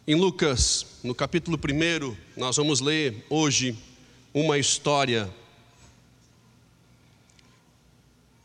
Em 0.06 0.14
Lucas, 0.14 0.86
no 1.04 1.14
capítulo 1.14 1.58
1, 1.58 2.16
nós 2.34 2.56
vamos 2.56 2.80
ler 2.80 3.26
hoje 3.28 3.76
uma 4.32 4.56
história 4.56 5.28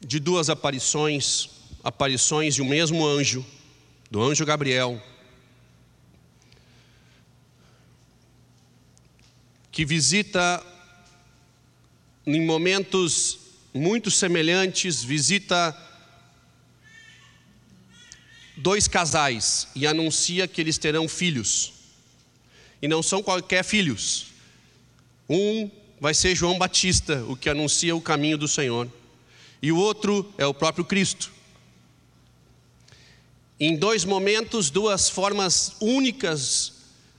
de 0.02 0.20
duas 0.20 0.50
aparições, 0.50 1.59
aparições 1.84 2.56
de 2.56 2.62
um 2.62 2.68
mesmo 2.68 3.06
anjo, 3.06 3.46
do 4.10 4.22
anjo 4.22 4.46
Gabriel, 4.46 5.02
que 9.72 9.86
visita 9.86 10.64
em 12.26 12.46
momentos 12.46 13.40
muito 13.74 14.12
semelhantes, 14.12 15.04
visita 15.04 15.76
dois 18.58 18.88
casais 18.88 19.68
e 19.76 19.88
anuncia 19.88 20.48
que 20.48 20.60
eles 20.60 20.78
terão 20.78 21.08
filhos. 21.08 21.74
E 22.82 22.88
não 22.88 23.02
são 23.02 23.24
qualquer 23.24 23.64
filhos. 23.64 24.28
Um 25.30 25.70
vai 26.00 26.14
ser 26.14 26.36
João 26.36 26.58
Batista, 26.58 27.24
o 27.28 27.36
que 27.36 27.50
anuncia 27.50 27.96
o 27.96 28.02
caminho 28.02 28.38
do 28.38 28.48
Senhor, 28.48 28.92
e 29.62 29.72
o 29.72 29.78
outro 29.78 30.34
é 30.38 30.46
o 30.46 30.54
próprio 30.54 30.86
Cristo. 30.86 31.39
Em 33.60 33.76
dois 33.76 34.06
momentos, 34.06 34.70
duas 34.70 35.10
formas 35.10 35.74
únicas, 35.82 36.72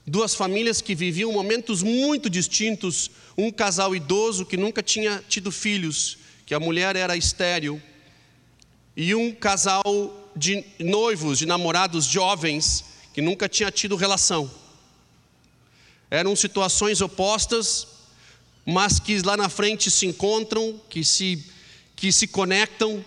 duas 0.07 0.35
famílias 0.35 0.81
que 0.81 0.95
viviam 0.95 1.31
momentos 1.31 1.83
muito 1.83 2.31
distintos. 2.31 3.11
Um 3.37 3.51
casal 3.51 3.95
idoso 3.95 4.47
que 4.47 4.57
nunca 4.57 4.83
tinha 4.83 5.23
tido 5.29 5.53
filhos, 5.53 6.17
que 6.47 6.55
a 6.55 6.61
mulher 6.61 6.97
era 6.97 7.15
estéril, 7.15 7.81
e 8.97 9.15
um 9.15 9.33
casal 9.33 9.83
de 10.35 10.65
noivos, 10.79 11.39
de 11.39 11.45
namorados 11.45 12.07
jovens, 12.07 12.87
que 13.13 13.21
nunca 13.21 13.47
tinha 13.47 13.71
tido 13.71 13.95
relação. 13.95 14.51
Eram 16.11 16.35
situações 16.35 17.03
opostas, 17.03 17.87
mas 18.65 18.99
que 18.99 19.21
lá 19.21 19.37
na 19.37 19.51
frente 19.51 19.91
se 19.91 20.07
encontram, 20.07 20.81
que 20.89 21.05
se, 21.05 21.45
que 21.95 22.11
se 22.11 22.27
conectam. 22.27 23.05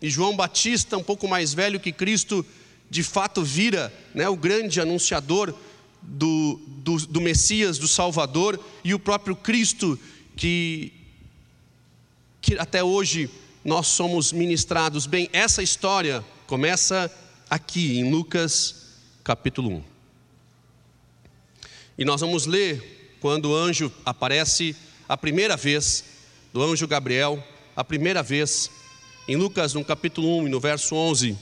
E 0.00 0.10
João 0.10 0.34
Batista, 0.34 0.98
um 0.98 1.02
pouco 1.02 1.28
mais 1.28 1.54
velho 1.54 1.78
que 1.78 1.92
Cristo, 1.92 2.44
de 2.92 3.02
fato 3.02 3.42
vira 3.42 3.90
né, 4.14 4.28
o 4.28 4.36
grande 4.36 4.78
anunciador 4.78 5.54
do, 6.02 6.60
do, 6.66 6.98
do 7.06 7.22
Messias, 7.22 7.78
do 7.78 7.88
Salvador, 7.88 8.62
e 8.84 8.92
o 8.92 8.98
próprio 8.98 9.34
Cristo, 9.34 9.98
que, 10.36 10.92
que 12.42 12.58
até 12.58 12.84
hoje 12.84 13.30
nós 13.64 13.86
somos 13.86 14.30
ministrados. 14.30 15.06
Bem, 15.06 15.30
essa 15.32 15.62
história 15.62 16.22
começa 16.46 17.10
aqui 17.48 17.98
em 17.98 18.10
Lucas 18.10 18.88
capítulo 19.24 19.70
1. 19.70 19.82
E 21.96 22.04
nós 22.04 22.20
vamos 22.20 22.44
ler 22.44 23.16
quando 23.22 23.46
o 23.46 23.56
anjo 23.56 23.90
aparece 24.04 24.76
a 25.08 25.16
primeira 25.16 25.56
vez, 25.56 26.04
do 26.52 26.62
anjo 26.62 26.86
Gabriel, 26.86 27.42
a 27.74 27.82
primeira 27.82 28.22
vez, 28.22 28.70
em 29.26 29.36
Lucas 29.36 29.72
no 29.72 29.82
capítulo 29.82 30.40
1 30.40 30.48
e 30.48 30.50
no 30.50 30.60
verso 30.60 30.94
11, 30.94 31.38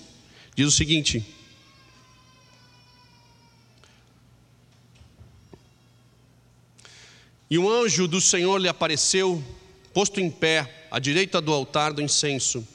diz 0.55 0.69
o 0.69 0.71
seguinte: 0.71 1.40
E 7.51 7.59
um 7.59 7.69
anjo 7.69 8.07
do 8.07 8.21
Senhor 8.21 8.59
lhe 8.59 8.69
apareceu, 8.69 9.43
posto 9.93 10.21
em 10.21 10.31
pé, 10.31 10.87
à 10.91 11.01
direita 11.01 11.41
do 11.41 11.53
altar 11.53 11.93
do 11.93 12.01
incenso. 12.01 12.67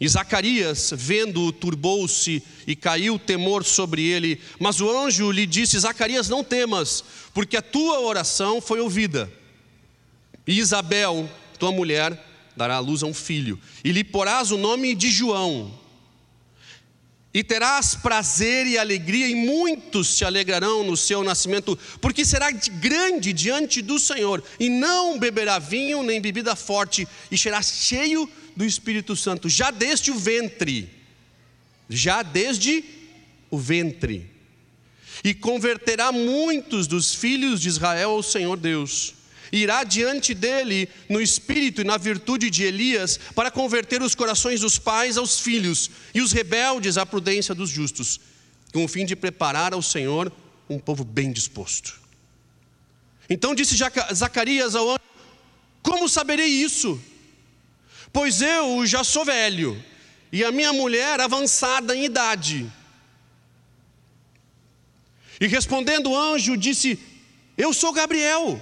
E 0.00 0.08
Zacarias, 0.08 0.92
vendo-o, 0.94 1.52
turbou-se 1.52 2.42
e 2.66 2.76
caiu 2.76 3.18
temor 3.18 3.64
sobre 3.64 4.02
ele. 4.02 4.40
Mas 4.58 4.80
o 4.80 4.88
anjo 4.88 5.30
lhe 5.30 5.44
disse: 5.44 5.78
Zacarias, 5.78 6.28
não 6.28 6.42
temas, 6.44 7.04
porque 7.34 7.56
a 7.56 7.62
tua 7.62 8.00
oração 8.00 8.60
foi 8.60 8.80
ouvida. 8.80 9.30
E 10.46 10.58
Isabel, 10.58 11.28
tua 11.58 11.70
mulher, 11.70 12.18
dará 12.56 12.76
à 12.76 12.80
luz 12.80 13.02
a 13.02 13.06
um 13.06 13.14
filho, 13.14 13.58
e 13.84 13.92
lhe 13.92 14.04
porás 14.04 14.50
o 14.50 14.56
nome 14.56 14.94
de 14.94 15.10
João. 15.10 15.78
E 17.32 17.44
terás 17.44 17.94
prazer 17.94 18.66
e 18.66 18.76
alegria, 18.76 19.28
e 19.28 19.34
muitos 19.34 20.08
se 20.08 20.24
alegrarão 20.24 20.82
no 20.82 20.96
seu 20.96 21.22
nascimento, 21.22 21.78
porque 22.00 22.24
será 22.24 22.50
grande 22.50 23.32
diante 23.32 23.80
do 23.80 24.00
Senhor, 24.00 24.42
e 24.58 24.68
não 24.68 25.16
beberá 25.16 25.58
vinho 25.58 26.02
nem 26.02 26.20
bebida 26.20 26.56
forte, 26.56 27.06
e 27.30 27.38
será 27.38 27.62
cheio 27.62 28.28
do 28.56 28.64
Espírito 28.64 29.14
Santo, 29.14 29.48
já 29.48 29.70
desde 29.70 30.10
o 30.10 30.16
ventre, 30.16 30.90
já 31.88 32.22
desde 32.22 32.84
o 33.48 33.56
ventre, 33.56 34.28
e 35.22 35.32
converterá 35.32 36.10
muitos 36.10 36.88
dos 36.88 37.14
filhos 37.14 37.60
de 37.60 37.68
Israel 37.68 38.10
ao 38.10 38.22
Senhor 38.24 38.56
Deus 38.56 39.19
irá 39.52 39.84
diante 39.84 40.34
dele 40.34 40.88
no 41.08 41.20
espírito 41.20 41.80
e 41.80 41.84
na 41.84 41.96
virtude 41.96 42.50
de 42.50 42.62
Elias, 42.62 43.18
para 43.34 43.50
converter 43.50 44.02
os 44.02 44.14
corações 44.14 44.60
dos 44.60 44.78
pais 44.78 45.16
aos 45.16 45.40
filhos 45.40 45.90
e 46.14 46.20
os 46.20 46.32
rebeldes 46.32 46.96
à 46.96 47.04
prudência 47.04 47.54
dos 47.54 47.70
justos, 47.70 48.20
com 48.72 48.84
o 48.84 48.88
fim 48.88 49.04
de 49.04 49.16
preparar 49.16 49.72
ao 49.72 49.82
Senhor 49.82 50.32
um 50.68 50.78
povo 50.78 51.04
bem 51.04 51.32
disposto. 51.32 52.00
Então 53.28 53.54
disse 53.54 53.76
Zacarias 54.12 54.74
ao 54.74 54.90
anjo: 54.90 55.00
Como 55.82 56.08
saberei 56.08 56.48
isso? 56.48 57.00
Pois 58.12 58.40
eu 58.40 58.84
já 58.86 59.04
sou 59.04 59.24
velho 59.24 59.82
e 60.32 60.44
a 60.44 60.52
minha 60.52 60.72
mulher 60.72 61.20
avançada 61.20 61.94
em 61.94 62.04
idade. 62.04 62.70
E 65.40 65.46
respondendo 65.46 66.10
o 66.10 66.16
anjo, 66.16 66.56
disse: 66.56 66.98
Eu 67.56 67.72
sou 67.72 67.92
Gabriel 67.92 68.60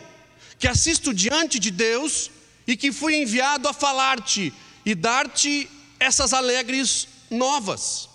que 0.58 0.66
assisto 0.66 1.14
diante 1.14 1.58
de 1.58 1.70
Deus 1.70 2.30
e 2.66 2.76
que 2.76 2.92
fui 2.92 3.16
enviado 3.16 3.69
a 3.69 3.72
falar-te 3.72 4.52
e 4.84 4.94
dar-te 4.94 5.69
essas 5.98 6.32
alegres 6.32 7.08
novas. 7.30 8.08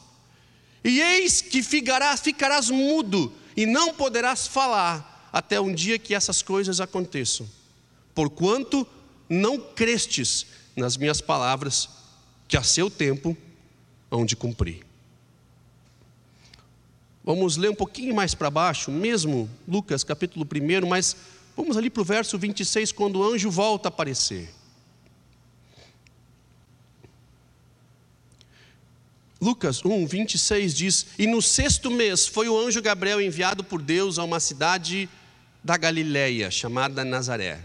E 0.84 1.00
eis 1.00 1.42
que 1.42 1.64
ficarás, 1.64 2.20
ficarás 2.20 2.70
mudo 2.70 3.34
e 3.56 3.66
não 3.66 3.94
poderás 3.94 4.48
falar 4.48 5.30
até 5.32 5.60
um 5.60 5.74
dia 5.74 5.98
que 5.98 6.14
essas 6.14 6.42
coisas 6.42 6.82
aconteçam, 6.82 7.50
porquanto 8.14 8.86
não 9.30 9.58
crestes 9.58 10.46
nas 10.76 10.98
minhas 10.98 11.22
palavras, 11.22 11.90
que 12.48 12.58
a 12.58 12.64
seu 12.64 12.90
tempo 12.90 13.36
hão 14.12 14.26
de 14.26 14.36
cumprir. 14.36 14.86
Vamos 17.24 17.56
ler 17.56 17.70
um 17.70 17.76
pouquinho 17.76 18.14
mais 18.14 18.36
para 18.36 18.52
baixo, 18.52 18.92
mesmo 18.92 19.50
Lucas 19.68 20.04
capítulo 20.04 20.46
1, 20.46 20.86
mas 20.86 21.16
Vamos 21.56 21.78
ali 21.78 21.90
para 21.90 22.02
o 22.02 22.06
verso 22.06 22.38
26, 22.38 22.92
quando 22.92 23.20
o 23.20 23.24
anjo 23.24 23.50
volta 23.52 23.88
a 23.88 23.90
aparecer. 23.90 24.50
Lucas 29.40 29.84
1, 29.84 30.08
26 30.08 30.74
diz: 30.74 31.06
E 31.20 31.28
no 31.28 31.42
sexto 31.42 31.92
mês 31.92 32.26
foi 32.26 32.48
o 32.48 32.58
anjo 32.58 32.82
Gabriel 32.82 33.22
enviado 33.22 33.64
por 33.64 33.82
Deus 33.82 34.18
a 34.18 34.24
uma 34.24 34.40
cidade 34.40 35.10
da 35.64 35.76
Galileia, 35.76 36.50
chamada 36.50 37.04
Nazaré. 37.04 37.60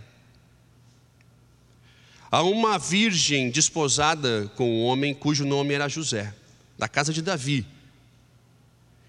A 2.31 2.43
uma 2.43 2.79
virgem 2.79 3.51
desposada 3.51 4.51
com 4.55 4.69
um 4.69 4.85
homem 4.85 5.15
cujo 5.15 5.47
nome 5.47 5.73
era 5.73 5.89
José, 5.89 6.35
da 6.77 6.89
casa 6.89 7.13
de 7.13 7.23
Davi. 7.23 7.65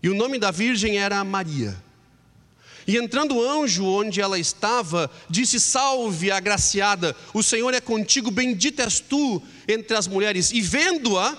E 0.02 0.08
o 0.08 0.16
nome 0.16 0.40
da 0.40 0.52
virgem 0.52 0.98
era 0.98 1.22
Maria. 1.24 1.76
E 2.90 2.98
entrando 2.98 3.36
o 3.36 3.48
anjo 3.48 3.86
onde 3.86 4.20
ela 4.20 4.40
estava, 4.40 5.12
disse: 5.30 5.60
Salve, 5.60 6.32
agraciada, 6.32 7.16
o 7.36 7.44
Senhor 7.44 7.72
é 7.72 7.80
contigo, 7.80 8.32
bendita 8.32 8.82
és 8.82 9.00
tu 9.00 9.40
entre 9.68 9.96
as 9.96 10.08
mulheres. 10.08 10.50
E 10.52 10.60
vendo-a, 10.60 11.38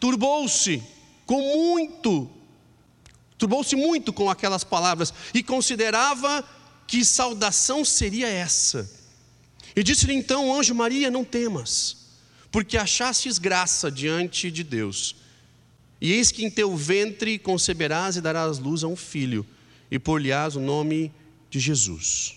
turbou-se 0.00 0.82
com 1.24 1.40
muito, 1.40 2.28
turbou-se 3.38 3.76
muito 3.76 4.12
com 4.12 4.28
aquelas 4.28 4.64
palavras 4.64 5.14
e 5.32 5.40
considerava 5.40 6.44
que 6.84 7.04
saudação 7.04 7.84
seria 7.84 8.26
essa. 8.26 8.90
E 9.76 9.84
disse-lhe 9.84 10.14
então 10.14 10.48
o 10.48 10.52
anjo: 10.52 10.74
Maria, 10.74 11.12
não 11.12 11.22
temas, 11.22 12.08
porque 12.50 12.76
achastes 12.76 13.38
graça 13.38 13.88
diante 13.88 14.50
de 14.50 14.64
Deus. 14.64 15.14
E 16.00 16.10
eis 16.10 16.32
que 16.32 16.44
em 16.44 16.50
teu 16.50 16.76
ventre 16.76 17.38
conceberás 17.38 18.16
e 18.16 18.20
darás 18.20 18.58
luz 18.58 18.82
a 18.82 18.88
um 18.88 18.96
filho 18.96 19.46
e 19.90 19.98
por-lhe-ás 19.98 20.56
o 20.56 20.60
nome 20.60 21.12
de 21.50 21.58
Jesus. 21.58 22.36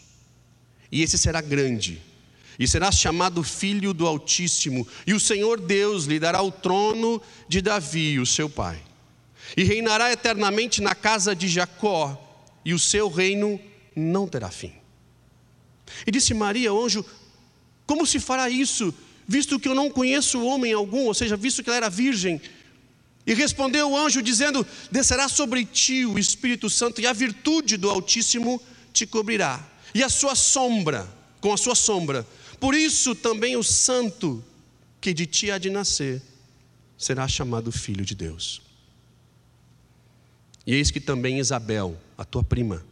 E 0.91 1.01
esse 1.01 1.17
será 1.17 1.41
grande, 1.41 2.01
e 2.59 2.67
será 2.67 2.91
chamado 2.91 3.43
Filho 3.43 3.93
do 3.93 4.05
Altíssimo, 4.05 4.87
e 5.05 5.13
o 5.13 5.19
Senhor 5.19 5.59
Deus 5.59 6.05
lhe 6.05 6.19
dará 6.19 6.41
o 6.41 6.51
trono 6.51 7.21
de 7.47 7.61
Davi, 7.61 8.19
o 8.19 8.25
seu 8.25 8.49
pai. 8.49 8.81
e 9.57 9.63
reinará 9.63 10.11
eternamente 10.11 10.81
na 10.81 10.95
casa 10.95 11.35
de 11.35 11.47
Jacó, 11.47 12.17
e 12.63 12.73
o 12.73 12.79
seu 12.79 13.09
reino 13.09 13.59
não 13.95 14.27
terá 14.27 14.49
fim. 14.49 14.71
E 16.05 16.11
disse 16.11 16.33
Maria 16.33 16.69
ao 16.69 16.81
anjo: 16.81 17.05
Como 17.85 18.05
se 18.05 18.19
fará 18.19 18.49
isso, 18.49 18.93
visto 19.27 19.59
que 19.59 19.67
eu 19.67 19.75
não 19.75 19.89
conheço 19.89 20.43
homem 20.45 20.73
algum, 20.73 21.05
ou 21.07 21.13
seja, 21.13 21.35
visto 21.35 21.63
que 21.63 21.69
ela 21.69 21.77
era 21.77 21.89
virgem? 21.89 22.39
E 23.25 23.33
respondeu 23.33 23.91
o 23.91 23.97
anjo, 23.97 24.21
dizendo: 24.21 24.65
Descerá 24.91 25.27
sobre 25.27 25.65
ti 25.65 26.05
o 26.05 26.17
Espírito 26.17 26.69
Santo, 26.69 27.01
e 27.01 27.07
a 27.07 27.13
virtude 27.13 27.77
do 27.77 27.89
Altíssimo 27.89 28.61
te 28.91 29.05
cobrirá, 29.05 29.65
e 29.93 30.03
a 30.03 30.09
sua 30.09 30.35
sombra, 30.35 31.07
com 31.39 31.53
a 31.53 31.57
sua 31.57 31.75
sombra. 31.75 32.25
Por 32.59 32.73
isso 32.73 33.15
também 33.15 33.55
o 33.55 33.63
santo 33.63 34.43
que 34.99 35.13
de 35.13 35.25
ti 35.25 35.49
há 35.49 35.57
de 35.57 35.69
nascer 35.69 36.21
será 36.97 37.27
chamado 37.27 37.71
filho 37.71 38.05
de 38.05 38.13
Deus. 38.13 38.61
E 40.65 40.75
eis 40.75 40.91
que 40.91 40.99
também 40.99 41.39
Isabel, 41.39 41.99
a 42.17 42.23
tua 42.23 42.43
prima, 42.43 42.85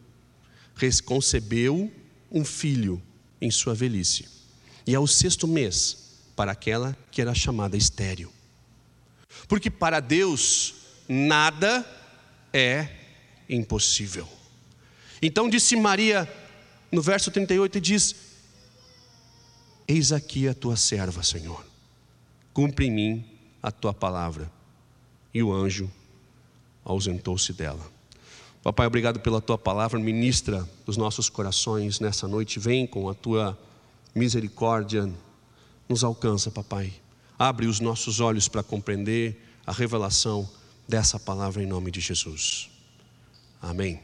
concebeu 1.06 1.92
um 2.32 2.44
filho 2.44 3.02
em 3.42 3.52
sua 3.52 3.75
velhice, 3.75 4.25
e 4.88 4.96
é 4.96 5.00
o 5.00 5.06
sexto 5.06 5.48
mês 5.48 6.10
para 6.36 6.52
aquela 6.52 6.98
que 7.12 7.22
era 7.22 7.36
chamada 7.36 7.78
estéril. 7.78 8.32
Porque 9.50 9.72
para 9.72 10.00
Deus 10.00 10.75
nada 11.07 11.84
é 12.54 12.88
impossível. 13.50 14.30
Então 15.22 15.50
disse 15.50 15.75
Maria, 15.75 16.31
no 16.92 17.01
verso 17.01 17.31
38, 17.31 17.80
e 17.80 17.81
diz: 17.81 18.16
Eis 19.88 20.12
aqui 20.12 20.48
a 20.48 20.54
tua 20.54 20.78
serva, 20.78 21.24
Senhor, 21.24 21.66
cumpre 22.54 22.86
em 22.86 22.92
mim 22.92 23.25
a 23.62 23.72
tua 23.72 23.94
palavra. 23.94 24.50
E 25.34 25.42
o 25.42 25.51
anjo 25.51 25.92
ausentou-se 26.86 27.51
dela. 27.51 27.86
Papai, 28.62 28.86
obrigado 28.86 29.19
pela 29.19 29.42
tua 29.42 29.57
palavra, 29.57 30.00
ministra 30.00 30.68
os 30.86 30.96
nossos 30.96 31.28
corações 31.28 32.00
nessa 32.00 32.28
noite. 32.28 32.60
Vem 32.60 32.86
com 32.86 33.10
a 33.10 33.16
tua 33.16 33.57
misericórdia, 34.13 35.10
nos 35.88 36.04
alcança, 36.04 36.51
papai. 36.51 36.94
Abre 37.39 37.68
os 37.68 37.80
nossos 37.80 38.19
olhos 38.19 38.50
para 38.50 38.62
compreender 38.62 39.41
a 39.65 39.71
revelação 39.71 40.50
dessa 40.86 41.18
palavra 41.18 41.63
em 41.63 41.65
nome 41.65 41.89
de 41.89 42.01
Jesus. 42.01 42.69
Amém. 43.62 44.01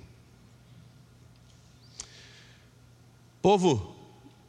Povo, 3.41 3.93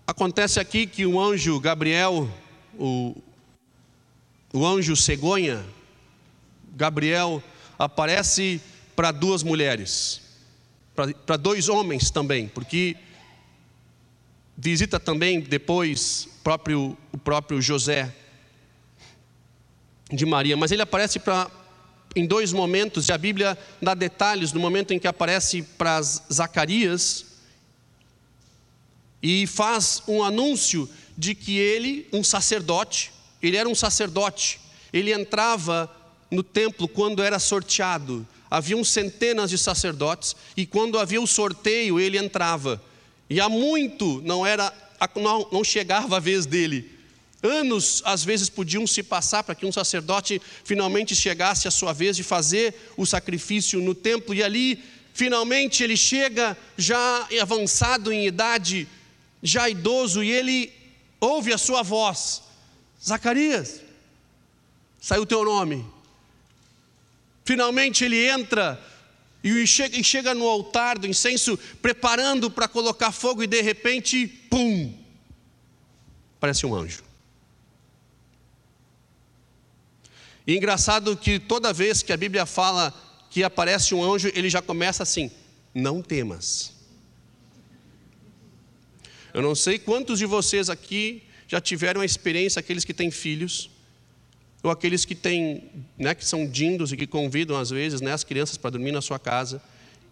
acontece 0.07 0.61
aqui 0.61 0.87
que 0.87 1.05
o 1.05 1.21
anjo 1.21 1.59
Gabriel, 1.59 2.33
o, 2.79 3.21
o 4.53 4.65
anjo 4.65 4.95
cegonha, 4.95 5.67
Gabriel, 6.77 7.43
aparece 7.77 8.61
para 8.95 9.11
duas 9.11 9.43
mulheres, 9.43 10.23
para 11.27 11.37
dois 11.37 11.69
homens 11.69 12.09
também, 12.09 12.47
porque 12.47 12.97
visita 14.57 15.01
também 15.01 15.41
depois 15.41 16.29
próprio, 16.45 16.97
o 17.11 17.19
próprio 17.19 17.61
José 17.61 18.15
de 20.13 20.25
Maria, 20.25 20.57
mas 20.57 20.71
ele 20.71 20.83
aparece 20.83 21.19
para 21.19 21.51
em 22.15 22.27
dois 22.27 22.51
momentos, 22.51 23.09
e 23.09 23.13
a 23.13 23.19
Bíblia 23.19 23.59
dá 23.81 23.93
detalhes 23.93 24.53
no 24.53 24.59
momento 24.59 24.93
em 24.93 24.99
que 24.99 25.07
aparece 25.07 25.63
para 25.63 26.01
Zacarias 26.01 27.27
e 29.23 29.47
faz 29.47 30.03
um 30.09 30.23
anúncio 30.23 30.89
de 31.17 31.35
que 31.35 31.59
ele, 31.59 32.09
um 32.13 32.25
sacerdote, 32.25 33.13
ele 33.43 33.59
era 33.59 33.69
um 33.69 33.75
sacerdote, 33.75 34.59
ele 34.93 35.13
entrava 35.13 35.95
no 36.31 36.43
templo 36.43 36.89
quando 36.89 37.23
era 37.23 37.39
sorteado. 37.39 38.27
Haviam 38.51 38.83
centenas 38.83 39.51
de 39.51 39.59
sacerdotes 39.59 40.35
e 40.57 40.65
quando 40.65 40.99
havia 40.99 41.21
o 41.21 41.27
sorteio 41.27 42.01
ele 42.01 42.17
entrava. 42.17 42.83
E 43.29 43.41
há 43.41 43.49
muito 43.49 44.23
não 44.23 44.47
era 44.47 44.73
não 45.53 45.63
chegava 45.63 46.17
a 46.17 46.21
vez 46.21 46.47
dele. 46.47 46.96
Anos 47.47 48.03
às 48.05 48.25
vezes 48.25 48.49
podiam 48.49 48.87
se 48.87 49.03
passar 49.03 49.43
para 49.43 49.55
que 49.55 49.65
um 49.65 49.73
sacerdote 49.73 50.41
finalmente 50.65 51.15
chegasse 51.15 51.69
a 51.69 51.71
sua 51.71 51.93
vez 51.93 52.17
de 52.17 52.23
fazer 52.23 52.75
o 52.97 53.07
sacrifício 53.07 53.81
no 53.81 53.95
templo 53.95 54.35
e 54.35 54.43
ali 54.43 54.83
finalmente 55.15 55.83
ele 55.83 55.97
chega 55.97 56.57
já 56.77 57.27
avançado 57.41 58.13
em 58.13 58.27
idade, 58.27 58.89
já 59.43 59.69
idoso 59.69 60.23
e 60.23 60.31
ele 60.31 60.73
ouve 61.21 61.53
a 61.53 61.59
sua 61.59 61.83
voz. 61.83 62.43
Zacarias, 63.03 63.81
saiu 65.01 65.23
o 65.23 65.27
teu 65.27 65.45
nome. 65.45 65.87
Finalmente 67.45 68.05
ele 68.05 68.27
entra 68.29 68.79
e 69.43 69.65
chega 70.03 70.35
no 70.35 70.49
altar 70.49 70.99
do 70.99 71.07
incenso, 71.07 71.57
preparando 71.81 72.51
para 72.51 72.67
colocar 72.67 73.13
fogo, 73.13 73.45
e 73.45 73.47
de 73.47 73.63
repente, 73.63 74.27
pum! 74.27 74.93
Parece 76.41 76.67
um 76.67 76.75
anjo. 76.75 77.06
E 80.47 80.57
engraçado 80.57 81.17
que 81.17 81.39
toda 81.39 81.73
vez 81.73 82.03
que 82.03 82.13
a 82.13 82.17
Bíblia 82.17 82.47
fala 82.47 82.95
que 83.31 83.43
aparece 83.43 83.95
um 83.95 84.03
anjo, 84.03 84.31
ele 84.35 84.49
já 84.49 84.63
começa 84.63 85.03
assim: 85.03 85.31
não 85.75 86.01
temas. 86.01 86.73
Eu 89.35 89.43
não 89.43 89.55
sei 89.55 89.79
quantos 89.79 90.19
de 90.19 90.25
vocês 90.25 90.71
aqui 90.71 91.23
já 91.47 91.61
tiveram 91.61 92.01
a 92.01 92.05
experiência, 92.05 92.61
aqueles 92.61 92.85
que 92.85 92.95
têm 92.95 93.11
filhos, 93.11 93.71
ou 94.63 94.71
aqueles 94.71 95.05
que 95.05 95.15
têm, 95.15 95.71
né, 95.99 96.15
que 96.15 96.25
são 96.25 96.47
dindos 96.47 96.93
e 96.93 96.97
que 96.97 97.07
convidam 97.07 97.57
às 97.59 97.71
vezes 97.71 98.01
né, 98.01 98.13
as 98.13 98.25
crianças 98.25 98.57
para 98.57 98.71
dormir 98.71 98.93
na 98.93 99.03
sua 99.03 99.19
casa, 99.19 99.61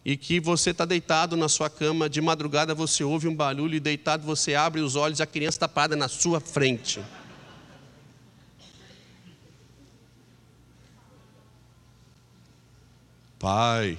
e 0.04 0.16
que 0.16 0.38
você 0.38 0.70
está 0.70 0.84
deitado 0.84 1.36
na 1.36 1.48
sua 1.48 1.70
cama, 1.70 2.08
de 2.08 2.20
madrugada 2.20 2.74
você 2.74 3.02
ouve 3.02 3.26
um 3.26 3.34
barulho 3.34 3.74
e 3.74 3.80
deitado 3.80 4.24
você 4.24 4.54
abre 4.54 4.82
os 4.82 4.94
olhos 4.96 5.18
e 5.18 5.22
a 5.22 5.26
criança 5.26 5.56
está 5.56 5.68
parada 5.68 5.96
na 5.96 6.08
sua 6.08 6.40
frente. 6.40 7.00
Pai, 13.44 13.98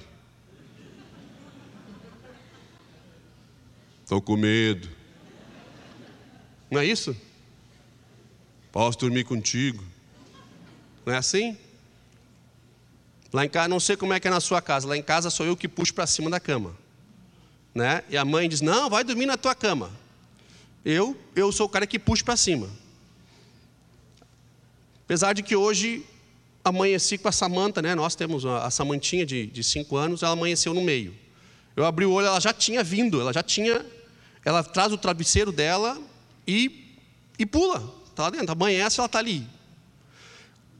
estou 4.02 4.20
com 4.20 4.36
medo. 4.36 4.88
Não 6.68 6.80
é 6.80 6.84
isso? 6.84 7.16
Posso 8.72 8.98
dormir 8.98 9.22
contigo? 9.22 9.84
Não 11.06 11.14
é 11.14 11.18
assim? 11.18 11.56
Lá 13.32 13.44
em 13.44 13.48
casa, 13.48 13.68
não 13.68 13.78
sei 13.78 13.96
como 13.96 14.12
é 14.12 14.18
que 14.18 14.26
é 14.26 14.32
na 14.32 14.40
sua 14.40 14.60
casa, 14.60 14.88
lá 14.88 14.96
em 14.96 15.02
casa 15.02 15.30
sou 15.30 15.46
eu 15.46 15.56
que 15.56 15.68
puxo 15.68 15.94
para 15.94 16.08
cima 16.08 16.28
da 16.28 16.40
cama. 16.40 16.76
Né? 17.72 18.02
E 18.08 18.16
a 18.16 18.24
mãe 18.24 18.48
diz: 18.48 18.60
Não, 18.60 18.90
vai 18.90 19.04
dormir 19.04 19.26
na 19.26 19.36
tua 19.36 19.54
cama. 19.54 19.92
Eu, 20.84 21.16
eu 21.36 21.52
sou 21.52 21.66
o 21.66 21.70
cara 21.70 21.86
que 21.86 22.00
puxa 22.00 22.24
para 22.24 22.36
cima. 22.36 22.68
Apesar 25.04 25.34
de 25.34 25.44
que 25.44 25.54
hoje 25.54 26.04
amanheci 26.68 27.16
com 27.16 27.28
a 27.28 27.32
Samanta, 27.32 27.80
né? 27.80 27.94
Nós 27.94 28.14
temos 28.14 28.44
a, 28.44 28.70
Samantinha 28.70 29.24
de, 29.24 29.46
de 29.46 29.62
cinco 29.62 29.96
anos, 29.96 30.22
ela 30.22 30.32
amanheceu 30.32 30.74
no 30.74 30.82
meio. 30.82 31.14
Eu 31.76 31.84
abri 31.84 32.04
o 32.04 32.12
olho, 32.12 32.26
ela 32.26 32.40
já 32.40 32.52
tinha 32.52 32.82
vindo, 32.82 33.20
ela 33.20 33.32
já 33.32 33.42
tinha. 33.42 33.84
Ela 34.44 34.62
traz 34.62 34.92
o 34.92 34.98
travesseiro 34.98 35.52
dela 35.52 36.00
e, 36.46 36.96
e 37.38 37.46
pula. 37.46 37.94
Está 38.08 38.24
lá 38.24 38.30
dentro. 38.30 38.52
Amanhece, 38.52 38.98
ela 38.98 39.06
está 39.06 39.18
ali. 39.18 39.46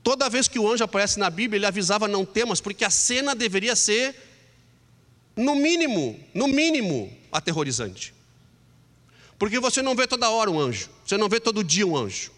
Toda 0.02 0.28
vez 0.30 0.48
que 0.48 0.58
o 0.58 0.70
anjo 0.70 0.84
aparece 0.84 1.18
na 1.18 1.28
Bíblia, 1.28 1.58
ele 1.58 1.66
avisava 1.66 2.06
não 2.06 2.24
temas, 2.24 2.60
porque 2.60 2.84
a 2.84 2.90
cena 2.90 3.34
deveria 3.34 3.74
ser, 3.74 4.14
no 5.36 5.54
mínimo, 5.54 6.18
no 6.32 6.46
mínimo, 6.46 7.12
aterrorizante. 7.30 8.14
Porque 9.38 9.58
você 9.58 9.82
não 9.82 9.94
vê 9.94 10.06
toda 10.06 10.30
hora 10.30 10.50
um 10.50 10.58
anjo, 10.58 10.88
você 11.04 11.16
não 11.16 11.28
vê 11.28 11.40
todo 11.40 11.62
dia 11.62 11.86
um 11.86 11.96
anjo. 11.96 12.30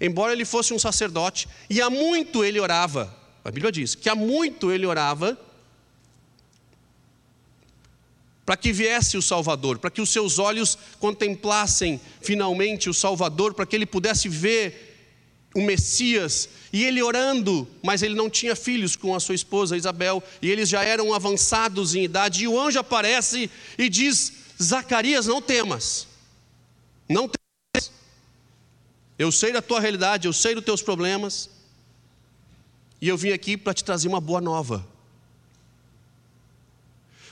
Embora 0.00 0.32
ele 0.32 0.44
fosse 0.44 0.74
um 0.74 0.78
sacerdote, 0.78 1.48
e 1.68 1.80
há 1.80 1.88
muito 1.88 2.44
ele 2.44 2.60
orava, 2.60 3.14
a 3.44 3.50
Bíblia 3.50 3.72
diz 3.72 3.94
que 3.94 4.08
há 4.08 4.14
muito 4.14 4.70
ele 4.70 4.86
orava 4.86 5.38
para 8.44 8.56
que 8.56 8.72
viesse 8.72 9.16
o 9.16 9.22
Salvador, 9.22 9.78
para 9.78 9.90
que 9.90 10.00
os 10.00 10.10
seus 10.10 10.38
olhos 10.38 10.78
contemplassem 11.00 12.00
finalmente 12.20 12.88
o 12.88 12.94
Salvador, 12.94 13.54
para 13.54 13.66
que 13.66 13.74
ele 13.74 13.86
pudesse 13.86 14.28
ver 14.28 14.94
o 15.52 15.62
Messias, 15.62 16.48
e 16.72 16.84
ele 16.84 17.02
orando, 17.02 17.66
mas 17.82 18.02
ele 18.02 18.14
não 18.14 18.28
tinha 18.30 18.54
filhos 18.54 18.94
com 18.94 19.14
a 19.14 19.20
sua 19.20 19.34
esposa 19.34 19.76
Isabel, 19.76 20.22
e 20.40 20.50
eles 20.50 20.68
já 20.68 20.84
eram 20.84 21.12
avançados 21.12 21.94
em 21.94 22.04
idade, 22.04 22.44
e 22.44 22.48
o 22.48 22.60
anjo 22.60 22.78
aparece 22.78 23.50
e 23.76 23.88
diz: 23.88 24.32
Zacarias, 24.62 25.26
não 25.26 25.42
temas, 25.42 26.06
não 27.08 27.26
temas, 27.26 27.45
eu 29.18 29.32
sei 29.32 29.52
da 29.52 29.62
tua 29.62 29.80
realidade, 29.80 30.26
eu 30.26 30.32
sei 30.32 30.54
dos 30.54 30.64
teus 30.64 30.82
problemas, 30.82 31.50
e 33.00 33.08
eu 33.08 33.16
vim 33.16 33.30
aqui 33.30 33.56
para 33.56 33.74
te 33.74 33.84
trazer 33.84 34.08
uma 34.08 34.20
boa 34.20 34.40
nova. 34.40 34.86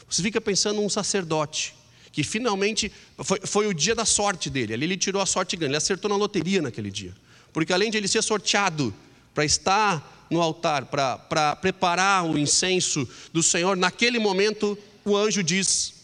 Você 0.08 0.22
fica 0.22 0.40
pensando 0.40 0.80
num 0.80 0.88
sacerdote, 0.88 1.74
que 2.12 2.22
finalmente 2.22 2.92
foi, 3.18 3.40
foi, 3.44 3.66
o 3.66 3.74
dia 3.74 3.94
da 3.94 4.04
sorte 4.04 4.48
dele. 4.48 4.74
Ali 4.74 4.84
ele 4.84 4.96
tirou 4.96 5.20
a 5.20 5.26
sorte 5.26 5.56
grande, 5.56 5.72
ele 5.72 5.78
acertou 5.78 6.08
na 6.08 6.16
loteria 6.16 6.62
naquele 6.62 6.90
dia. 6.90 7.14
Porque 7.52 7.72
além 7.72 7.90
de 7.90 7.96
ele 7.96 8.08
ser 8.08 8.22
sorteado 8.22 8.94
para 9.34 9.44
estar 9.44 10.26
no 10.30 10.40
altar, 10.40 10.86
para 10.86 11.56
preparar 11.56 12.24
o 12.24 12.38
incenso 12.38 13.08
do 13.32 13.42
Senhor, 13.42 13.76
naquele 13.76 14.18
momento 14.18 14.78
o 15.04 15.16
anjo 15.16 15.42
diz: 15.42 15.94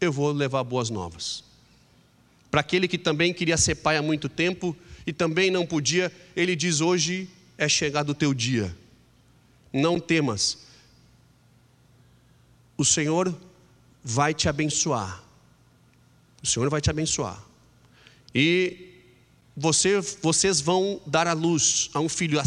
Eu 0.00 0.12
vou 0.12 0.32
levar 0.32 0.62
boas 0.64 0.90
novas. 0.90 1.43
Para 2.54 2.60
aquele 2.60 2.86
que 2.86 2.96
também 2.96 3.34
queria 3.34 3.56
ser 3.56 3.74
pai 3.74 3.96
há 3.96 4.02
muito 4.02 4.28
tempo 4.28 4.76
e 5.04 5.12
também 5.12 5.50
não 5.50 5.66
podia, 5.66 6.12
ele 6.36 6.54
diz: 6.54 6.80
Hoje 6.80 7.28
é 7.58 7.68
chegado 7.68 8.10
o 8.10 8.14
teu 8.14 8.32
dia, 8.32 8.72
não 9.72 9.98
temas, 9.98 10.58
o 12.78 12.84
Senhor 12.84 13.36
vai 14.04 14.32
te 14.32 14.48
abençoar. 14.48 15.20
O 16.40 16.46
Senhor 16.46 16.70
vai 16.70 16.80
te 16.80 16.88
abençoar. 16.88 17.44
E 18.32 19.00
você, 19.56 20.00
vocês 20.22 20.60
vão 20.60 21.00
dar 21.04 21.26
à 21.26 21.32
luz 21.32 21.90
a 21.92 21.98
um 21.98 22.08
filho, 22.08 22.38
a, 22.38 22.44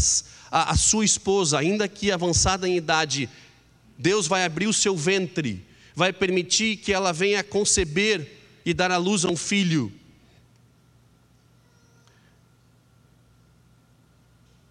a, 0.49 0.71
a 0.71 0.77
sua 0.77 1.03
esposa, 1.03 1.59
ainda 1.59 1.85
que 1.85 2.13
avançada 2.13 2.65
em 2.65 2.77
idade, 2.77 3.27
Deus 3.97 4.25
vai 4.25 4.45
abrir 4.45 4.67
o 4.67 4.73
seu 4.73 4.95
ventre, 4.95 5.65
vai 5.93 6.13
permitir 6.13 6.77
que 6.77 6.93
ela 6.93 7.11
venha 7.11 7.43
conceber 7.43 8.36
e 8.67 8.73
dar 8.73 8.91
à 8.91 8.97
luz 8.97 9.23
a 9.23 9.29
um 9.29 9.37
filho. 9.37 9.89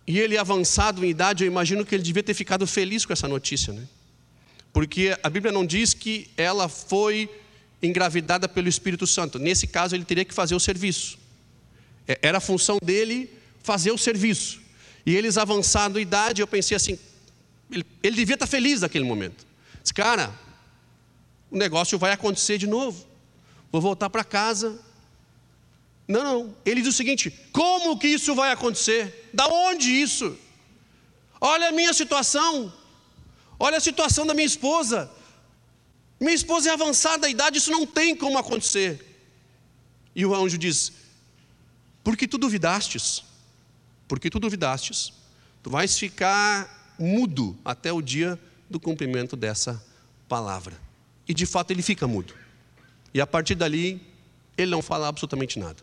E 0.06 0.18
ele 0.18 0.36
avançado 0.36 1.02
em 1.02 1.08
idade, 1.08 1.44
eu 1.44 1.46
imagino 1.46 1.82
que 1.82 1.94
ele 1.94 2.02
devia 2.02 2.22
ter 2.22 2.34
ficado 2.34 2.66
feliz 2.66 3.06
com 3.06 3.14
essa 3.14 3.26
notícia, 3.26 3.72
né? 3.72 3.88
Porque 4.70 5.18
a 5.22 5.30
Bíblia 5.30 5.50
não 5.50 5.64
diz 5.64 5.94
que 5.94 6.28
ela 6.36 6.68
foi 6.68 7.26
engravidada 7.82 8.46
pelo 8.46 8.68
Espírito 8.68 9.06
Santo. 9.06 9.38
Nesse 9.38 9.66
caso, 9.66 9.96
ele 9.96 10.04
teria 10.04 10.26
que 10.26 10.34
fazer 10.34 10.54
o 10.54 10.60
serviço. 10.60 11.18
É, 12.06 12.18
era 12.20 12.36
a 12.36 12.40
função 12.40 12.76
dele 12.84 13.30
fazer 13.62 13.92
o 13.92 13.96
serviço. 13.96 14.60
E 15.06 15.16
eles 15.16 15.38
avançando 15.38 15.98
em 15.98 16.02
idade, 16.02 16.42
eu 16.42 16.46
pensei 16.46 16.76
assim, 16.76 16.98
ele, 17.70 17.86
ele 18.02 18.16
devia 18.16 18.34
estar 18.34 18.46
feliz 18.46 18.82
naquele 18.82 19.06
momento. 19.06 19.46
Disse, 19.80 19.94
cara, 19.94 20.38
o 21.50 21.56
negócio 21.56 21.98
vai 21.98 22.12
acontecer 22.12 22.58
de 22.58 22.66
novo. 22.66 23.15
Vou 23.76 23.82
voltar 23.82 24.08
para 24.08 24.24
casa. 24.24 24.80
Não, 26.08 26.24
não. 26.24 26.56
Ele 26.64 26.80
diz 26.80 26.94
o 26.94 26.96
seguinte: 26.96 27.30
como 27.52 27.98
que 27.98 28.08
isso 28.08 28.34
vai 28.34 28.50
acontecer? 28.50 29.28
Da 29.34 29.46
onde 29.48 29.90
isso? 29.90 30.34
Olha 31.38 31.68
a 31.68 31.72
minha 31.72 31.92
situação. 31.92 32.72
Olha 33.58 33.76
a 33.76 33.80
situação 33.80 34.26
da 34.26 34.32
minha 34.32 34.46
esposa. 34.46 35.10
Minha 36.18 36.32
esposa 36.32 36.70
é 36.70 36.72
avançada 36.72 37.18
da 37.18 37.28
idade, 37.28 37.58
isso 37.58 37.70
não 37.70 37.86
tem 37.86 38.16
como 38.16 38.38
acontecer. 38.38 39.04
E 40.14 40.24
o 40.24 40.34
anjo 40.34 40.56
diz: 40.56 40.90
Porque 42.02 42.26
tu 42.26 42.38
duvidastes, 42.38 43.24
porque 44.08 44.30
tu 44.30 44.40
duvidastes, 44.40 45.12
tu 45.62 45.68
vais 45.68 45.98
ficar 45.98 46.94
mudo 46.98 47.54
até 47.62 47.92
o 47.92 48.00
dia 48.00 48.40
do 48.70 48.80
cumprimento 48.80 49.36
dessa 49.36 49.84
palavra. 50.26 50.80
E 51.28 51.34
de 51.34 51.44
fato 51.44 51.72
ele 51.72 51.82
fica 51.82 52.06
mudo. 52.06 52.45
E 53.16 53.20
a 53.22 53.26
partir 53.26 53.54
dali, 53.54 53.98
ele 54.58 54.70
não 54.70 54.82
fala 54.82 55.08
absolutamente 55.08 55.58
nada. 55.58 55.78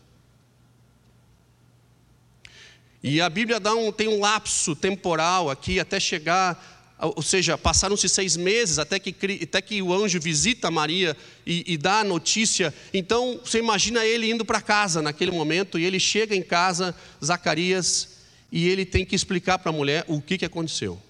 E 3.02 3.20
a 3.20 3.28
Bíblia 3.28 3.58
dá 3.58 3.74
um, 3.74 3.90
tem 3.90 4.06
um 4.06 4.20
lapso 4.20 4.76
temporal 4.76 5.50
aqui 5.50 5.80
até 5.80 5.98
chegar 5.98 6.96
ou 6.96 7.22
seja, 7.22 7.58
passaram-se 7.58 8.08
seis 8.08 8.36
meses 8.36 8.78
até 8.78 9.00
que, 9.00 9.12
até 9.42 9.60
que 9.60 9.82
o 9.82 9.92
anjo 9.92 10.20
visita 10.20 10.70
Maria 10.70 11.16
e, 11.44 11.72
e 11.72 11.76
dá 11.76 11.98
a 11.98 12.04
notícia. 12.04 12.72
Então, 12.94 13.40
você 13.44 13.58
imagina 13.58 14.06
ele 14.06 14.30
indo 14.30 14.44
para 14.44 14.60
casa 14.60 15.02
naquele 15.02 15.32
momento, 15.32 15.76
e 15.76 15.84
ele 15.84 15.98
chega 15.98 16.36
em 16.36 16.42
casa, 16.42 16.94
Zacarias, 17.22 18.10
e 18.50 18.68
ele 18.68 18.86
tem 18.86 19.04
que 19.04 19.16
explicar 19.16 19.58
para 19.58 19.70
a 19.70 19.74
mulher 19.74 20.04
o 20.06 20.22
que, 20.22 20.38
que 20.38 20.44
aconteceu. 20.44 21.02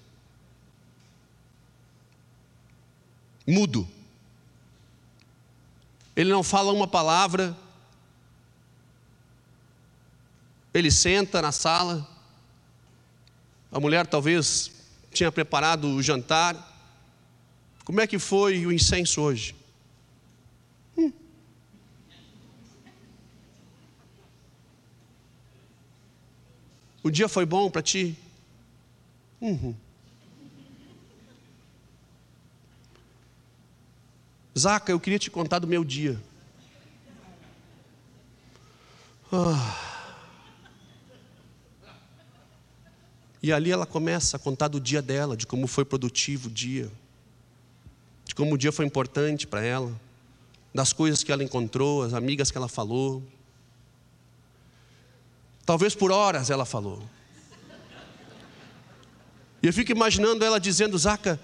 Mudo. 3.45 3.94
Ele 6.15 6.31
não 6.31 6.43
fala 6.43 6.71
uma 6.71 6.87
palavra. 6.87 7.55
Ele 10.73 10.89
senta 10.89 11.41
na 11.41 11.51
sala. 11.51 12.07
A 13.71 13.79
mulher 13.79 14.07
talvez 14.07 14.71
tinha 15.11 15.31
preparado 15.31 15.87
o 15.87 16.01
jantar. 16.01 16.73
Como 17.83 17.99
é 17.99 18.07
que 18.07 18.17
foi 18.17 18.65
o 18.65 18.71
incenso 18.71 19.21
hoje? 19.21 19.55
Hum. 20.97 21.11
O 27.03 27.11
dia 27.11 27.27
foi 27.27 27.45
bom 27.45 27.69
para 27.69 27.81
ti? 27.81 28.17
Uhum. 29.41 29.75
Zaca, 34.57 34.91
eu 34.91 34.99
queria 34.99 35.19
te 35.19 35.29
contar 35.29 35.59
do 35.59 35.67
meu 35.67 35.83
dia. 35.83 36.17
Ah. 39.31 39.85
E 43.43 43.51
ali 43.51 43.69
ela 43.69 43.85
começa 43.85 44.37
a 44.37 44.39
contar 44.39 44.69
do 44.69 44.79
dia 44.79 45.01
dela, 45.01 45.35
de 45.35 45.45
como 45.45 45.67
foi 45.67 45.83
produtivo 45.83 46.47
o 46.47 46.51
dia, 46.51 46.89
de 48.23 48.33
como 48.33 48.55
o 48.55 48.57
dia 48.57 48.71
foi 48.71 48.85
importante 48.85 49.45
para 49.45 49.61
ela, 49.63 49.93
das 50.73 50.93
coisas 50.93 51.21
que 51.21 51.31
ela 51.31 51.43
encontrou, 51.43 52.03
as 52.03 52.13
amigas 52.13 52.49
que 52.49 52.57
ela 52.57 52.69
falou. 52.69 53.21
Talvez 55.65 55.93
por 55.93 56.11
horas 56.11 56.49
ela 56.49 56.65
falou. 56.65 57.03
E 59.61 59.67
eu 59.67 59.73
fico 59.73 59.91
imaginando 59.91 60.45
ela 60.45 60.59
dizendo: 60.59 60.97
Zaca, 60.97 61.39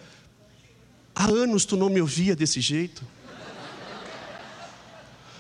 há 1.15 1.25
anos 1.25 1.65
tu 1.65 1.75
não 1.77 1.89
me 1.89 2.01
ouvia 2.01 2.36
desse 2.36 2.62
jeito. 2.62 3.06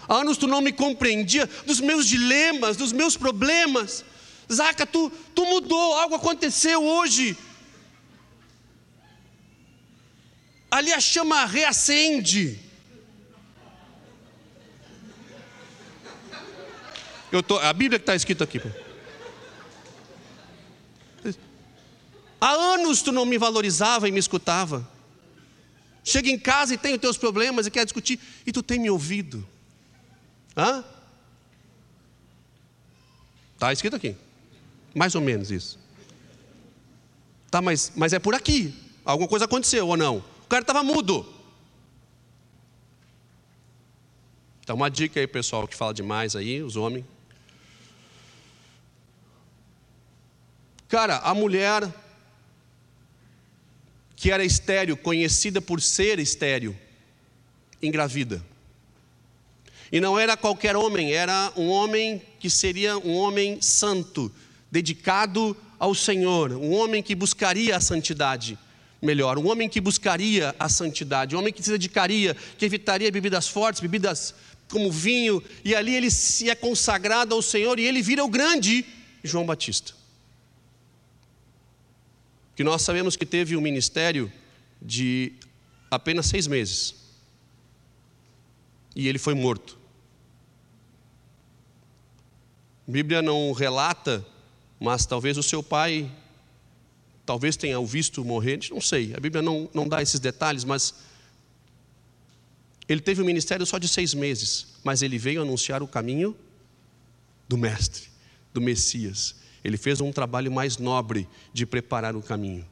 Há 0.07 0.15
anos 0.15 0.37
tu 0.37 0.47
não 0.47 0.61
me 0.61 0.71
compreendia 0.71 1.49
dos 1.65 1.79
meus 1.79 2.05
dilemas, 2.05 2.75
dos 2.75 2.91
meus 2.91 3.15
problemas. 3.15 4.03
Zaca, 4.51 4.85
tu, 4.85 5.09
tu 5.33 5.45
mudou, 5.45 5.93
algo 5.97 6.15
aconteceu 6.15 6.83
hoje. 6.83 7.37
Ali 10.69 10.91
a 10.91 10.99
chama 10.99 11.45
reacende. 11.45 12.59
Eu 17.31 17.41
tô, 17.41 17.57
a 17.59 17.71
Bíblia 17.71 17.97
que 17.97 18.03
está 18.03 18.15
escrito 18.15 18.43
aqui. 18.43 18.61
Há 22.41 22.51
anos 22.51 23.01
tu 23.01 23.11
não 23.11 23.25
me 23.25 23.37
valorizava 23.37 24.09
e 24.09 24.11
me 24.11 24.19
escutava. 24.19 24.85
Chega 26.03 26.29
em 26.29 26.39
casa 26.39 26.73
e 26.73 26.77
tem 26.77 26.93
os 26.93 26.99
teus 26.99 27.17
problemas 27.17 27.67
e 27.67 27.71
quer 27.71 27.83
discutir, 27.85 28.19
e 28.45 28.51
tu 28.51 28.63
tem 28.63 28.79
me 28.79 28.89
ouvido. 28.89 29.47
Hã? 30.57 30.83
Está 33.53 33.71
escrito 33.71 33.95
aqui. 33.95 34.15
Mais 34.95 35.13
ou 35.13 35.21
menos 35.21 35.51
isso. 35.51 35.79
Tá, 37.49 37.61
mas, 37.61 37.91
mas 37.95 38.13
é 38.13 38.19
por 38.19 38.33
aqui. 38.33 38.73
Alguma 39.05 39.29
coisa 39.29 39.45
aconteceu 39.45 39.87
ou 39.87 39.97
não? 39.97 40.17
O 40.17 40.47
cara 40.47 40.63
estava 40.63 40.83
mudo. 40.83 41.25
Então, 44.61 44.75
uma 44.75 44.89
dica 44.89 45.19
aí, 45.19 45.27
pessoal, 45.27 45.67
que 45.67 45.75
fala 45.75 45.93
demais 45.93 46.35
aí, 46.35 46.61
os 46.61 46.75
homens. 46.75 47.05
Cara, 50.87 51.17
a 51.19 51.33
mulher 51.33 51.83
que 54.21 54.29
era 54.29 54.45
estéreo, 54.45 54.95
conhecida 54.95 55.59
por 55.59 55.81
ser 55.81 56.19
estéreo, 56.19 56.77
engravida. 57.81 58.39
E 59.91 59.99
não 59.99 60.17
era 60.17 60.37
qualquer 60.37 60.75
homem, 60.75 61.11
era 61.11 61.51
um 61.57 61.67
homem 61.69 62.21
que 62.39 62.47
seria 62.47 62.99
um 62.99 63.15
homem 63.15 63.59
santo, 63.63 64.31
dedicado 64.69 65.57
ao 65.79 65.95
Senhor, 65.95 66.51
um 66.51 66.71
homem 66.71 67.01
que 67.01 67.15
buscaria 67.15 67.75
a 67.75 67.81
santidade 67.81 68.59
melhor, 69.01 69.39
um 69.39 69.49
homem 69.49 69.67
que 69.67 69.81
buscaria 69.81 70.55
a 70.59 70.69
santidade, 70.69 71.35
um 71.35 71.39
homem 71.39 71.51
que 71.51 71.63
se 71.63 71.71
dedicaria, 71.71 72.37
que 72.59 72.65
evitaria 72.65 73.09
bebidas 73.09 73.47
fortes, 73.47 73.81
bebidas 73.81 74.35
como 74.69 74.91
vinho, 74.91 75.41
e 75.65 75.73
ali 75.73 75.95
ele 75.95 76.11
se 76.11 76.47
é 76.47 76.53
consagrado 76.53 77.33
ao 77.33 77.41
Senhor 77.41 77.79
e 77.79 77.87
ele 77.87 78.03
vira 78.03 78.23
o 78.23 78.29
grande 78.29 78.85
João 79.23 79.47
Batista. 79.47 79.99
Que 82.61 82.63
nós 82.63 82.83
sabemos 82.83 83.15
que 83.15 83.25
teve 83.25 83.57
um 83.57 83.61
ministério 83.61 84.31
de 84.79 85.33
apenas 85.89 86.27
seis 86.27 86.45
meses. 86.45 86.93
E 88.95 89.07
ele 89.07 89.17
foi 89.17 89.33
morto. 89.33 89.79
A 92.87 92.91
Bíblia 92.91 93.19
não 93.23 93.51
relata 93.51 94.23
mas 94.79 95.07
talvez 95.07 95.39
o 95.39 95.43
seu 95.43 95.63
pai, 95.63 96.11
talvez 97.25 97.57
tenha 97.57 97.79
o 97.79 97.85
visto 97.85 98.23
morrer, 98.23 98.59
não 98.69 98.79
sei, 98.79 99.11
a 99.15 99.19
Bíblia 99.19 99.41
não, 99.41 99.67
não 99.73 99.87
dá 99.87 99.99
esses 99.99 100.19
detalhes, 100.19 100.63
mas 100.63 100.93
ele 102.87 103.01
teve 103.01 103.23
um 103.23 103.25
ministério 103.25 103.65
só 103.65 103.79
de 103.79 103.87
seis 103.87 104.13
meses, 104.13 104.67
mas 104.83 105.01
ele 105.01 105.17
veio 105.17 105.41
anunciar 105.41 105.81
o 105.81 105.87
caminho 105.87 106.37
do 107.49 107.57
Mestre, 107.57 108.07
do 108.53 108.61
Messias. 108.61 109.40
Ele 109.63 109.77
fez 109.77 110.01
um 110.01 110.11
trabalho 110.11 110.51
mais 110.51 110.77
nobre 110.77 111.27
de 111.53 111.65
preparar 111.65 112.15
o 112.15 112.21
caminho. 112.21 112.65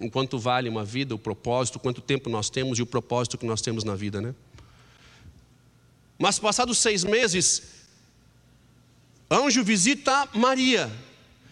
Enquanto 0.00 0.38
vale 0.38 0.68
uma 0.68 0.84
vida, 0.84 1.14
o 1.14 1.18
propósito, 1.18 1.78
quanto 1.78 2.00
tempo 2.00 2.30
nós 2.30 2.48
temos 2.48 2.78
e 2.78 2.82
o 2.82 2.86
propósito 2.86 3.36
que 3.36 3.46
nós 3.46 3.60
temos 3.60 3.84
na 3.84 3.94
vida, 3.94 4.20
né? 4.20 4.34
Mas 6.18 6.38
passados 6.38 6.78
seis 6.78 7.04
meses, 7.04 7.62
anjo 9.30 9.62
visita 9.62 10.28
Maria. 10.34 10.90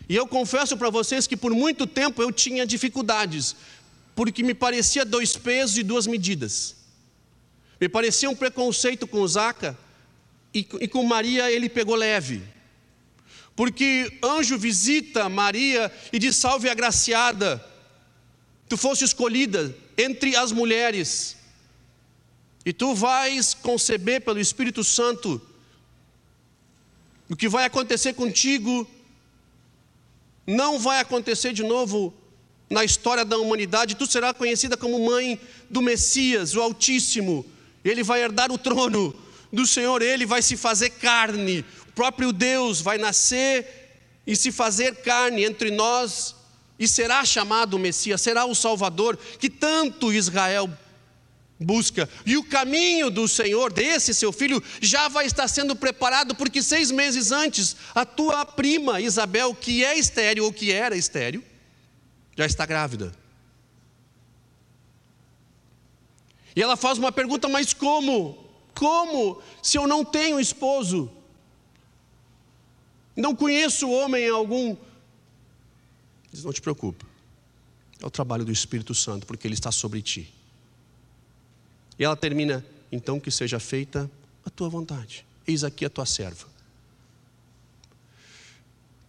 E 0.09 0.15
eu 0.15 0.27
confesso 0.27 0.77
para 0.77 0.91
vocês 0.91 1.27
que 1.27 1.37
por 1.37 1.53
muito 1.53 1.87
tempo 1.87 2.23
eu 2.23 2.31
tinha 2.31 2.67
dificuldades, 2.67 3.57
porque 4.15 4.43
me 4.43 4.55
parecia 4.55 5.05
dois 5.05 5.37
pesos 5.37 5.77
e 5.77 5.83
duas 5.83 6.07
medidas. 6.07 6.77
Me 7.81 7.89
parecia 7.89 8.31
um 8.31 8.35
preconceito 8.35 9.07
com 9.07 9.27
Zaca, 9.27 9.77
e, 10.55 10.67
e 10.81 10.89
com 10.89 11.05
Maria 11.05 11.51
ele 11.51 11.69
pegou 11.69 11.95
leve. 11.95 12.43
Porque 13.57 14.13
anjo 14.23 14.59
visita 14.59 15.31
Maria 15.31 15.91
e 16.13 16.19
diz: 16.19 16.37
Salve 16.37 16.69
agraciada, 16.69 17.65
tu 18.69 18.77
foste 18.77 19.03
escolhida 19.03 19.75
entre 19.97 20.37
as 20.37 20.53
mulheres, 20.53 21.37
e 22.67 22.73
tu 22.73 22.95
vais 22.95 23.55
conceber 23.55 24.21
pelo 24.21 24.39
Espírito 24.39 24.85
Santo. 24.85 25.41
O 27.29 27.35
que 27.35 27.49
vai 27.49 27.65
acontecer 27.65 28.13
contigo 28.13 28.87
não 30.47 30.79
vai 30.79 31.01
acontecer 31.01 31.53
de 31.53 31.63
novo 31.63 32.15
na 32.69 32.85
história 32.85 33.25
da 33.25 33.39
humanidade. 33.39 33.97
Tu 33.97 34.07
serás 34.07 34.37
conhecida 34.37 34.77
como 34.77 35.07
mãe 35.07 35.41
do 35.71 35.81
Messias, 35.81 36.55
o 36.55 36.61
Altíssimo. 36.61 37.45
Ele 37.85 38.03
vai 38.03 38.23
herdar 38.23 38.53
o 38.53 38.59
trono 38.59 39.15
do 39.53 39.67
Senhor, 39.67 40.03
ele 40.03 40.27
vai 40.27 40.43
se 40.43 40.57
fazer 40.57 40.91
carne. 40.91 41.65
Próprio 41.97 42.31
Deus 42.31 42.83
vai 42.83 42.99
nascer 42.99 44.21
e 44.27 44.37
se 44.37 44.53
fazer 44.53 44.97
carne 44.97 45.45
entre 45.45 45.71
nós 45.71 46.37
e 46.79 46.87
será 46.87 47.25
chamado 47.25 47.75
o 47.75 47.79
Messias, 47.79 48.21
será 48.21 48.45
o 48.45 48.55
Salvador 48.55 49.17
que 49.17 49.49
tanto 49.49 50.13
Israel 50.13 50.69
busca. 51.59 52.07
E 52.27 52.37
o 52.37 52.45
caminho 52.45 53.09
do 53.09 53.27
Senhor, 53.27 53.73
desse 53.73 54.13
seu 54.13 54.31
filho, 54.31 54.63
já 54.79 55.09
vai 55.09 55.25
estar 55.25 55.49
sendo 55.49 55.75
preparado, 55.75 56.35
porque 56.35 56.63
seis 56.63 56.91
meses 56.91 57.33
antes, 57.33 57.75
a 57.95 58.05
tua 58.05 58.45
prima 58.45 59.01
Isabel, 59.01 59.55
que 59.55 59.83
é 59.83 59.99
estéreo 59.99 60.45
ou 60.45 60.53
que 60.53 60.71
era 60.71 60.95
estéreo, 60.95 61.43
já 62.37 62.45
está 62.45 62.67
grávida. 62.67 63.11
E 66.55 66.61
ela 66.61 66.77
faz 66.77 66.99
uma 66.99 67.11
pergunta, 67.11 67.49
mas 67.49 67.73
como? 67.73 68.45
Como 68.75 69.41
se 69.63 69.79
eu 69.79 69.87
não 69.87 70.05
tenho 70.05 70.39
esposo? 70.39 71.11
Não 73.17 73.35
conheço 73.35 73.89
homem 73.89 74.29
algum. 74.29 74.77
Diz: 76.31 76.45
Não 76.45 76.53
te 76.53 76.61
preocupe, 76.61 77.05
é 78.01 78.07
o 78.07 78.11
trabalho 78.11 78.45
do 78.45 78.53
Espírito 78.53 78.95
Santo, 78.95 79.27
porque 79.27 79.47
ele 79.47 79.55
está 79.55 79.73
sobre 79.73 80.03
ti. 80.03 80.33
E 81.99 82.05
ela 82.05 82.17
termina: 82.17 82.65
Então 82.93 83.19
que 83.19 83.31
seja 83.31 83.59
feita 83.59 84.11
a 84.45 84.51
tua 84.51 84.69
vontade, 84.69 85.25
eis 85.47 85.65
aqui 85.65 85.85
a 85.85 85.91
tua 85.91 86.05
serva. 86.05 86.47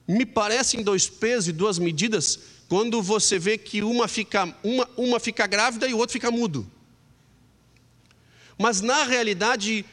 Me 0.07 0.25
parecem 0.25 0.81
dois 0.81 1.09
pesos 1.09 1.49
e 1.49 1.51
duas 1.51 1.77
medidas 1.77 2.39
quando 2.69 3.01
você 3.01 3.37
vê 3.37 3.57
que 3.57 3.83
uma 3.83 4.07
fica, 4.07 4.55
uma, 4.63 4.89
uma 4.95 5.19
fica 5.19 5.45
grávida 5.45 5.87
e 5.87 5.93
o 5.93 5.97
outro 5.97 6.13
fica 6.13 6.31
mudo. 6.31 6.69
Mas 8.57 8.81
na 8.81 9.03
realidade, 9.03 9.85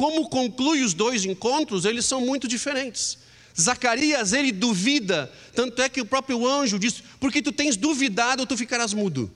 como 0.00 0.30
conclui 0.30 0.82
os 0.82 0.94
dois 0.94 1.26
encontros, 1.26 1.84
eles 1.84 2.06
são 2.06 2.22
muito 2.22 2.48
diferentes. 2.48 3.18
Zacarias, 3.60 4.32
ele 4.32 4.50
duvida, 4.50 5.30
tanto 5.54 5.82
é 5.82 5.90
que 5.90 6.00
o 6.00 6.06
próprio 6.06 6.48
anjo 6.48 6.78
diz: 6.78 7.02
Porque 7.20 7.42
tu 7.42 7.52
tens 7.52 7.76
duvidado, 7.76 8.46
tu 8.46 8.56
ficarás 8.56 8.94
mudo. 8.94 9.30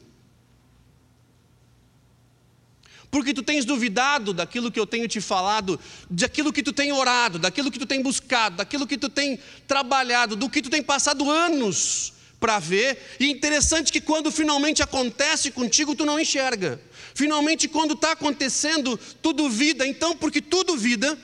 Porque 3.11 3.35
tu 3.35 3.43
tens 3.43 3.67
duvidado 3.67 4.33
daquilo 4.33 4.73
que 4.73 4.81
eu 4.81 4.87
tenho 4.87 5.07
te 5.07 5.21
falado, 5.21 5.79
daquilo 6.09 6.51
que 6.51 6.63
tu 6.63 6.73
tem 6.73 6.93
orado, 6.93 7.39
daquilo 7.39 7.71
que 7.71 7.79
tu 7.79 7.85
tem 7.85 8.03
buscado, 8.03 8.57
daquilo 8.57 8.87
que 8.87 8.97
tu 8.97 9.11
tem 9.11 9.39
trabalhado, 9.69 10.35
do 10.35 10.49
que 10.49 10.63
tu 10.63 10.71
tem 10.71 10.83
passado 10.83 11.31
anos 11.31 12.15
para 12.41 12.59
ver. 12.59 13.17
E 13.21 13.31
interessante 13.31 13.93
que 13.93 14.01
quando 14.01 14.33
finalmente 14.33 14.83
acontece 14.83 15.51
contigo, 15.51 15.95
tu 15.95 16.07
não 16.07 16.19
enxerga. 16.19 16.81
Finalmente, 17.15 17.69
quando 17.69 17.95
está 17.95 18.13
acontecendo, 18.13 18.99
tu 19.23 19.33
duvida. 19.33 19.87
Então, 19.87 20.17
porque 20.17 20.43
tu 20.43 20.65
duvida, 20.65 21.17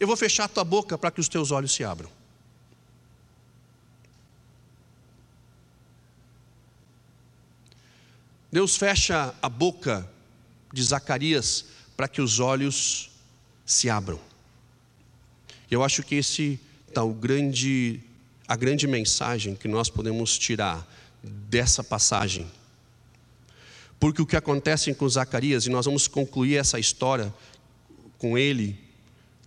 eu 0.00 0.06
vou 0.06 0.16
fechar 0.16 0.44
a 0.44 0.48
tua 0.48 0.64
boca 0.64 0.96
para 0.96 1.10
que 1.10 1.20
os 1.20 1.28
teus 1.28 1.50
olhos 1.50 1.72
se 1.72 1.84
abram. 1.84 2.10
Deus 8.50 8.76
fecha 8.76 9.34
a 9.42 9.48
boca 9.48 10.08
de 10.72 10.82
Zacarias 10.82 11.66
para 11.94 12.08
que 12.08 12.22
os 12.22 12.40
olhos 12.40 13.10
se 13.66 13.90
abram. 13.90 14.18
Eu 15.70 15.84
acho 15.84 16.02
que 16.02 16.14
esse 16.14 16.58
está 16.88 17.04
o 17.04 17.12
grande 17.12 18.00
a 18.48 18.56
grande 18.56 18.86
mensagem 18.86 19.54
que 19.54 19.68
nós 19.68 19.90
podemos 19.90 20.38
tirar 20.38 20.88
dessa 21.22 21.84
passagem. 21.84 22.50
Porque 23.98 24.22
o 24.22 24.26
que 24.26 24.36
acontece 24.36 24.94
com 24.94 25.08
Zacarias, 25.08 25.66
e 25.66 25.70
nós 25.70 25.86
vamos 25.86 26.06
concluir 26.06 26.56
essa 26.56 26.78
história 26.78 27.34
com 28.18 28.38
ele, 28.38 28.78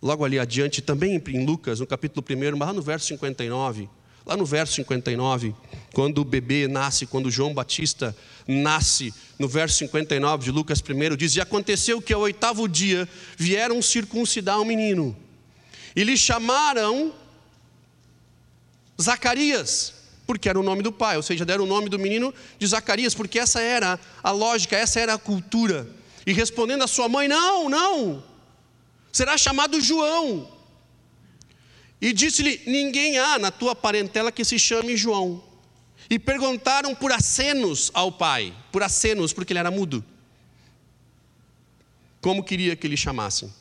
logo 0.01 0.25
ali 0.25 0.37
adiante, 0.37 0.81
também 0.81 1.21
em 1.27 1.45
Lucas, 1.45 1.79
no 1.79 1.87
capítulo 1.87 2.25
1, 2.29 2.57
mas 2.57 2.67
lá 2.67 2.73
no 2.73 2.81
verso 2.81 3.07
59. 3.07 3.89
Lá 4.23 4.37
no 4.37 4.45
verso 4.45 4.73
59, 4.75 5.55
quando 5.93 6.19
o 6.19 6.25
bebê 6.25 6.67
nasce, 6.67 7.07
quando 7.07 7.31
João 7.31 7.55
Batista 7.55 8.15
nasce, 8.47 9.11
no 9.39 9.47
verso 9.47 9.79
59 9.79 10.43
de 10.43 10.51
Lucas 10.51 10.79
1, 10.79 11.15
diz: 11.15 11.35
E 11.35 11.41
aconteceu 11.41 11.99
que 11.99 12.13
ao 12.13 12.21
oitavo 12.21 12.67
dia 12.67 13.09
vieram 13.35 13.81
circuncidar 13.81 14.59
o 14.59 14.61
um 14.61 14.65
menino, 14.65 15.17
e 15.95 16.03
lhe 16.03 16.15
chamaram 16.15 17.11
Zacarias, 19.01 19.93
porque 20.31 20.47
era 20.47 20.57
o 20.57 20.63
nome 20.63 20.81
do 20.81 20.93
pai, 20.93 21.17
ou 21.17 21.23
seja, 21.23 21.45
deram 21.45 21.65
o 21.65 21.67
nome 21.67 21.89
do 21.89 21.99
menino 21.99 22.33
de 22.57 22.65
Zacarias, 22.65 23.13
porque 23.13 23.37
essa 23.37 23.59
era 23.59 23.99
a 24.23 24.31
lógica, 24.31 24.77
essa 24.77 24.97
era 24.97 25.13
a 25.13 25.17
cultura. 25.17 25.85
E 26.25 26.31
respondendo 26.31 26.83
a 26.83 26.87
sua 26.87 27.09
mãe: 27.09 27.27
Não, 27.27 27.67
não, 27.67 28.23
será 29.11 29.37
chamado 29.37 29.81
João. 29.81 30.49
E 31.99 32.13
disse-lhe: 32.13 32.61
Ninguém 32.65 33.19
há 33.19 33.37
na 33.37 33.51
tua 33.51 33.75
parentela 33.75 34.31
que 34.31 34.45
se 34.45 34.57
chame 34.57 34.95
João. 34.95 35.43
E 36.09 36.17
perguntaram 36.17 36.95
por 36.95 37.11
acenos 37.11 37.91
ao 37.93 38.09
pai, 38.09 38.53
por 38.71 38.83
acenos, 38.83 39.33
porque 39.33 39.51
ele 39.51 39.59
era 39.59 39.69
mudo. 39.69 40.03
Como 42.21 42.41
queria 42.41 42.75
que 42.75 42.87
ele 42.87 42.95
chamassem? 42.95 43.53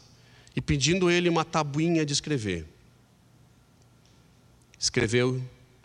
E 0.55 0.61
pedindo 0.61 1.11
ele 1.11 1.29
uma 1.29 1.45
tabuinha 1.45 2.07
de 2.07 2.13
escrever 2.13 2.65
escreveu 4.81 5.43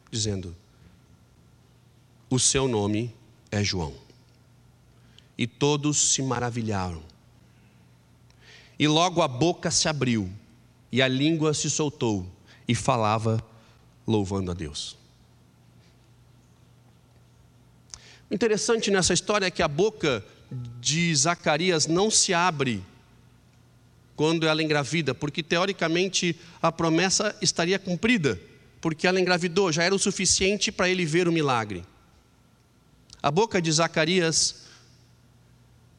dizendo: 0.10 0.56
O 2.30 2.40
seu 2.40 2.68
nome 2.68 3.14
é 3.52 3.64
João. 3.64 3.94
E 5.38 5.46
todos 5.46 6.14
se 6.14 6.22
maravilharam. 6.22 7.02
E 8.78 8.88
logo 8.88 9.22
a 9.22 9.28
boca 9.28 9.72
se 9.72 9.88
abriu, 9.88 10.30
e 10.92 11.02
a 11.02 11.08
língua 11.08 11.54
se 11.54 11.70
soltou, 11.70 12.26
e 12.68 12.76
falava, 12.76 13.44
louvando 14.06 14.52
a 14.52 14.54
Deus. 14.54 14.98
O 18.30 18.34
interessante 18.34 18.92
nessa 18.92 19.14
história 19.14 19.46
é 19.46 19.52
que 19.52 19.64
a 19.64 19.68
boca 19.68 20.26
de 20.80 21.16
Zacarias 21.16 21.88
não 21.88 22.10
se 22.10 22.34
abre 22.34 22.84
quando 24.16 24.48
ela 24.48 24.64
engravida, 24.64 25.14
porque 25.14 25.44
teoricamente 25.44 26.38
a 26.62 26.72
promessa 26.72 27.38
estaria 27.42 27.78
cumprida 27.78 28.40
porque 28.86 29.08
ela 29.08 29.20
engravidou, 29.20 29.72
já 29.72 29.84
era 29.84 29.96
o 29.96 29.98
suficiente 29.98 30.72
para 30.72 30.88
ele 30.88 31.08
ver 31.08 31.28
o 31.28 31.32
milagre. 31.32 31.84
A 33.26 33.32
boca 33.32 33.60
de 33.60 33.72
Zacarias 33.72 34.68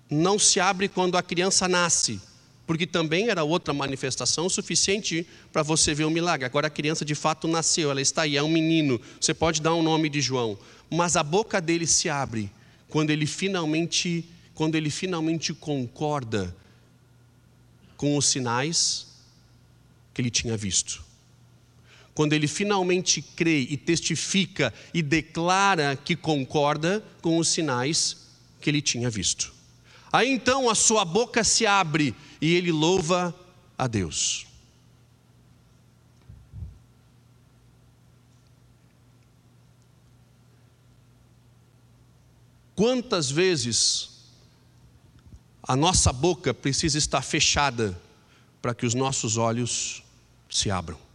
não 0.08 0.38
se 0.38 0.60
abre 0.60 0.88
quando 0.88 1.18
a 1.18 1.22
criança 1.24 1.66
nasce, 1.66 2.20
porque 2.64 2.86
também 2.86 3.30
era 3.30 3.42
outra 3.42 3.74
manifestação 3.74 4.48
suficiente 4.48 5.26
para 5.52 5.64
você 5.64 5.92
ver 5.92 6.04
o 6.04 6.10
milagre. 6.10 6.46
Agora 6.46 6.68
a 6.68 6.70
criança 6.70 7.04
de 7.04 7.16
fato 7.16 7.48
nasceu, 7.48 7.90
ela 7.90 8.00
está 8.00 8.22
aí, 8.22 8.36
é 8.36 8.42
um 8.44 8.48
menino, 8.48 9.00
você 9.20 9.34
pode 9.34 9.60
dar 9.60 9.72
o 9.72 9.80
um 9.80 9.82
nome 9.82 10.08
de 10.08 10.20
João, 10.20 10.56
mas 10.88 11.16
a 11.16 11.24
boca 11.24 11.60
dele 11.60 11.84
se 11.84 12.08
abre 12.08 12.48
quando 12.88 13.10
ele 13.10 13.26
finalmente, 13.26 14.24
quando 14.54 14.76
ele 14.76 14.88
finalmente 14.88 15.52
concorda 15.52 16.54
com 17.96 18.16
os 18.16 18.26
sinais 18.26 19.08
que 20.14 20.22
ele 20.22 20.30
tinha 20.30 20.56
visto 20.56 21.05
quando 22.16 22.32
ele 22.32 22.48
finalmente 22.48 23.20
crê 23.20 23.58
e 23.68 23.76
testifica 23.76 24.72
e 24.94 25.02
declara 25.02 25.94
que 25.94 26.16
concorda 26.16 27.04
com 27.20 27.36
os 27.36 27.46
sinais 27.46 28.30
que 28.58 28.70
ele 28.70 28.80
tinha 28.80 29.10
visto. 29.10 29.52
Aí 30.10 30.30
então 30.32 30.70
a 30.70 30.74
sua 30.74 31.04
boca 31.04 31.44
se 31.44 31.66
abre 31.66 32.14
e 32.40 32.54
ele 32.54 32.72
louva 32.72 33.38
a 33.76 33.86
Deus. 33.86 34.46
Quantas 42.74 43.30
vezes 43.30 44.08
a 45.62 45.76
nossa 45.76 46.14
boca 46.14 46.54
precisa 46.54 46.96
estar 46.96 47.20
fechada 47.20 48.00
para 48.62 48.74
que 48.74 48.86
os 48.86 48.94
nossos 48.94 49.36
olhos 49.36 50.02
se 50.48 50.70
abram? 50.70 51.05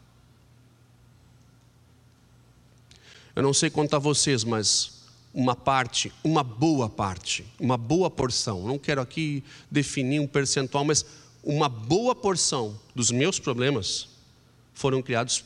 Eu 3.35 3.43
não 3.43 3.53
sei 3.53 3.69
quanto 3.69 3.95
a 3.95 3.99
vocês, 3.99 4.43
mas 4.43 5.01
uma 5.33 5.55
parte, 5.55 6.11
uma 6.23 6.43
boa 6.43 6.89
parte, 6.89 7.45
uma 7.59 7.77
boa 7.77 8.09
porção, 8.09 8.67
não 8.67 8.77
quero 8.77 9.01
aqui 9.01 9.43
definir 9.69 10.19
um 10.19 10.27
percentual, 10.27 10.83
mas 10.83 11.05
uma 11.43 11.69
boa 11.69 12.13
porção 12.13 12.77
dos 12.93 13.09
meus 13.09 13.39
problemas 13.39 14.09
foram 14.73 15.01
criados 15.01 15.43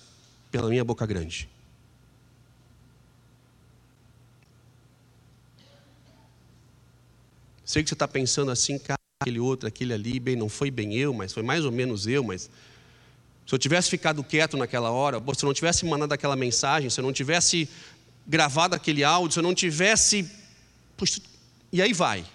pela 0.51 0.69
minha 0.69 0.83
boca 0.83 1.05
grande. 1.05 1.49
Sei 7.63 7.83
que 7.83 7.89
você 7.89 7.95
está 7.95 8.07
pensando 8.07 8.51
assim, 8.51 8.77
cara, 8.77 8.99
aquele 9.21 9.39
outro, 9.39 9.67
aquele 9.67 9.93
ali, 9.93 10.19
bem, 10.19 10.35
não 10.35 10.47
foi 10.47 10.69
bem 10.69 10.95
eu, 10.95 11.13
mas 11.13 11.33
foi 11.33 11.43
mais 11.43 11.65
ou 11.65 11.71
menos 11.71 12.05
eu, 12.05 12.23
mas 12.23 12.49
se 13.45 13.53
eu 13.53 13.59
tivesse 13.59 13.89
ficado 13.89 14.23
quieto 14.23 14.57
naquela 14.57 14.89
hora, 14.91 15.21
se 15.35 15.45
eu 15.45 15.47
não 15.47 15.53
tivesse 15.53 15.85
mandado 15.85 16.11
aquela 16.11 16.35
mensagem, 16.35 16.89
se 16.89 16.99
eu 16.99 17.03
não 17.03 17.13
tivesse 17.13 17.69
gravado 18.25 18.75
aquele 18.75 19.03
áudio, 19.03 19.33
se 19.33 19.39
eu 19.39 19.43
não 19.43 19.53
tivesse. 19.53 20.29
Puxa, 20.97 21.21
e 21.71 21.81
aí 21.81 21.93
vai. 21.93 22.25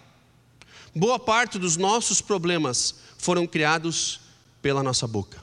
Boa 0.95 1.19
parte 1.19 1.59
dos 1.59 1.77
nossos 1.77 2.21
problemas 2.21 2.95
foram 3.19 3.47
criados 3.47 4.21
pela 4.63 4.83
nossa 4.83 5.07
boca. 5.07 5.43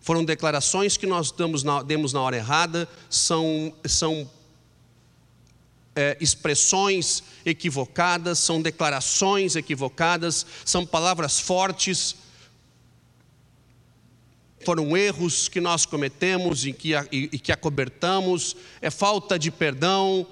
Foram 0.00 0.24
declarações 0.24 0.96
que 0.96 1.06
nós 1.06 1.30
damos 1.30 1.62
na, 1.62 1.82
demos 1.82 2.14
na 2.14 2.20
hora 2.22 2.36
errada, 2.36 2.88
são, 3.10 3.74
são 3.84 4.30
é, 5.94 6.16
expressões 6.18 7.22
equivocadas, 7.44 8.38
são 8.38 8.62
declarações 8.62 9.54
equivocadas, 9.54 10.46
são 10.64 10.86
palavras 10.86 11.40
fortes, 11.40 12.16
foram 14.68 14.94
erros 14.94 15.48
que 15.48 15.62
nós 15.62 15.86
cometemos 15.86 16.66
e 16.66 16.74
que, 16.74 16.92
e, 17.10 17.30
e 17.32 17.38
que 17.38 17.50
acobertamos, 17.50 18.54
é 18.82 18.90
falta 18.90 19.38
de 19.38 19.50
perdão, 19.50 20.26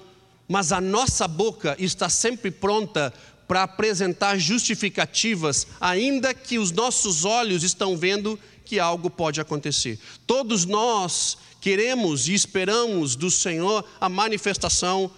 mas 0.47 0.71
a 0.71 0.79
nossa 0.79 1.27
boca 1.27 1.75
está 1.79 2.07
sempre 2.07 2.51
pronta 2.51 3.11
para 3.47 3.63
apresentar 3.63 4.37
justificativas, 4.37 5.65
ainda 5.81 6.35
que 6.35 6.59
os 6.59 6.71
nossos 6.71 7.25
olhos 7.25 7.63
estão 7.63 7.97
vendo 7.97 8.39
que 8.63 8.79
algo 8.79 9.09
pode 9.09 9.41
acontecer. 9.41 9.97
Todos 10.27 10.65
nós 10.65 11.35
queremos 11.59 12.27
e 12.27 12.35
esperamos 12.35 13.15
do 13.15 13.31
Senhor 13.31 13.83
a 13.99 14.07
manifestação 14.07 15.09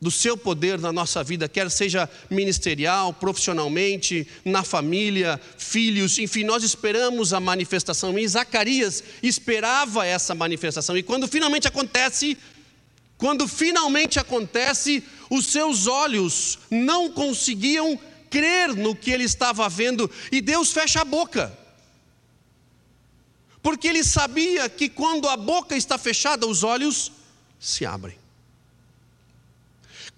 do 0.00 0.10
seu 0.10 0.36
poder 0.36 0.78
na 0.78 0.92
nossa 0.92 1.24
vida, 1.24 1.48
quer 1.48 1.70
seja 1.70 2.08
ministerial, 2.30 3.12
profissionalmente, 3.12 4.26
na 4.44 4.62
família, 4.62 5.40
filhos, 5.56 6.18
enfim, 6.18 6.44
nós 6.44 6.62
esperamos 6.62 7.32
a 7.32 7.40
manifestação. 7.40 8.16
E 8.18 8.28
Zacarias 8.28 9.02
esperava 9.22 10.06
essa 10.06 10.34
manifestação. 10.34 10.96
E 10.96 11.02
quando 11.02 11.26
finalmente 11.26 11.66
acontece, 11.66 12.38
quando 13.16 13.48
finalmente 13.48 14.20
acontece, 14.20 15.02
os 15.28 15.46
seus 15.46 15.88
olhos 15.88 16.60
não 16.70 17.10
conseguiam 17.10 17.98
crer 18.30 18.74
no 18.76 18.94
que 18.94 19.10
ele 19.10 19.24
estava 19.24 19.68
vendo, 19.68 20.08
e 20.30 20.40
Deus 20.40 20.70
fecha 20.70 21.00
a 21.00 21.04
boca. 21.04 21.56
Porque 23.60 23.88
ele 23.88 24.04
sabia 24.04 24.68
que 24.68 24.88
quando 24.88 25.28
a 25.28 25.36
boca 25.36 25.76
está 25.76 25.98
fechada, 25.98 26.46
os 26.46 26.62
olhos 26.62 27.10
se 27.58 27.84
abrem. 27.84 28.16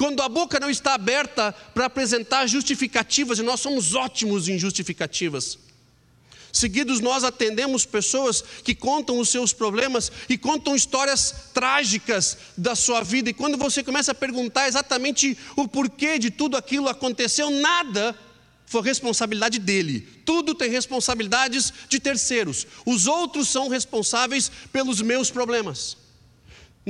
Quando 0.01 0.23
a 0.23 0.31
boca 0.31 0.59
não 0.59 0.71
está 0.71 0.95
aberta 0.95 1.53
para 1.75 1.85
apresentar 1.85 2.47
justificativas, 2.47 3.39
e 3.39 3.43
nós 3.43 3.61
somos 3.61 3.95
ótimos 3.95 4.49
em 4.49 4.59
justificativas. 4.59 5.59
Seguidos, 6.51 7.01
nós 7.01 7.23
atendemos 7.23 7.85
pessoas 7.85 8.43
que 8.65 8.75
contam 8.75 9.19
os 9.19 9.29
seus 9.29 9.53
problemas 9.53 10.11
e 10.27 10.39
contam 10.39 10.75
histórias 10.75 11.35
trágicas 11.53 12.39
da 12.57 12.75
sua 12.75 13.03
vida. 13.03 13.29
E 13.29 13.35
quando 13.35 13.59
você 13.59 13.83
começa 13.83 14.13
a 14.13 14.15
perguntar 14.15 14.69
exatamente 14.69 15.37
o 15.55 15.69
porquê 15.69 16.19
de 16.19 16.31
tudo 16.31 16.57
aquilo 16.57 16.89
aconteceu, 16.89 17.51
nada 17.51 18.17
foi 18.65 18.81
responsabilidade 18.81 19.59
dele. 19.59 20.09
Tudo 20.25 20.55
tem 20.55 20.71
responsabilidades 20.71 21.75
de 21.91 22.01
terceiros. 22.01 22.67
Os 22.87 23.07
outros 23.07 23.49
são 23.49 23.69
responsáveis 23.69 24.51
pelos 24.73 25.03
meus 25.03 25.31
problemas. 25.31 25.99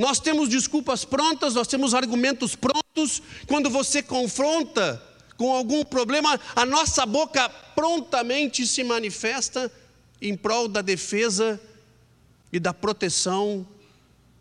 Nós 0.01 0.19
temos 0.19 0.49
desculpas 0.49 1.05
prontas, 1.05 1.53
nós 1.53 1.67
temos 1.67 1.93
argumentos 1.93 2.55
prontos. 2.55 3.21
Quando 3.45 3.69
você 3.69 4.01
confronta 4.01 4.99
com 5.37 5.53
algum 5.53 5.85
problema, 5.85 6.39
a 6.55 6.65
nossa 6.65 7.05
boca 7.05 7.47
prontamente 7.75 8.65
se 8.65 8.83
manifesta 8.83 9.71
em 10.19 10.35
prol 10.35 10.67
da 10.67 10.81
defesa 10.81 11.61
e 12.51 12.59
da 12.59 12.73
proteção 12.73 13.63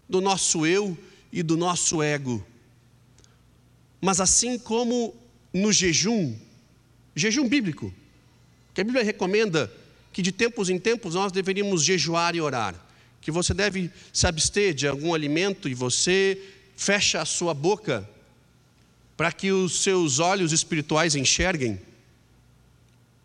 do 0.08 0.22
nosso 0.22 0.64
eu 0.64 0.96
e 1.30 1.42
do 1.42 1.58
nosso 1.58 2.02
ego. 2.02 2.42
Mas 4.00 4.18
assim 4.18 4.58
como 4.58 5.14
no 5.52 5.70
jejum, 5.70 6.34
jejum 7.14 7.46
bíblico, 7.46 7.92
que 8.72 8.80
a 8.80 8.84
Bíblia 8.84 9.04
recomenda 9.04 9.70
que 10.10 10.22
de 10.22 10.32
tempos 10.32 10.70
em 10.70 10.78
tempos 10.78 11.16
nós 11.16 11.30
deveríamos 11.30 11.84
jejuar 11.84 12.34
e 12.34 12.40
orar 12.40 12.89
que 13.20 13.30
você 13.30 13.52
deve 13.52 13.90
se 14.12 14.26
abster 14.26 14.74
de 14.74 14.88
algum 14.88 15.14
alimento 15.14 15.68
e 15.68 15.74
você 15.74 16.40
fecha 16.76 17.20
a 17.20 17.24
sua 17.24 17.52
boca 17.52 18.08
para 19.16 19.30
que 19.30 19.52
os 19.52 19.82
seus 19.82 20.18
olhos 20.18 20.52
espirituais 20.52 21.14
enxerguem 21.14 21.78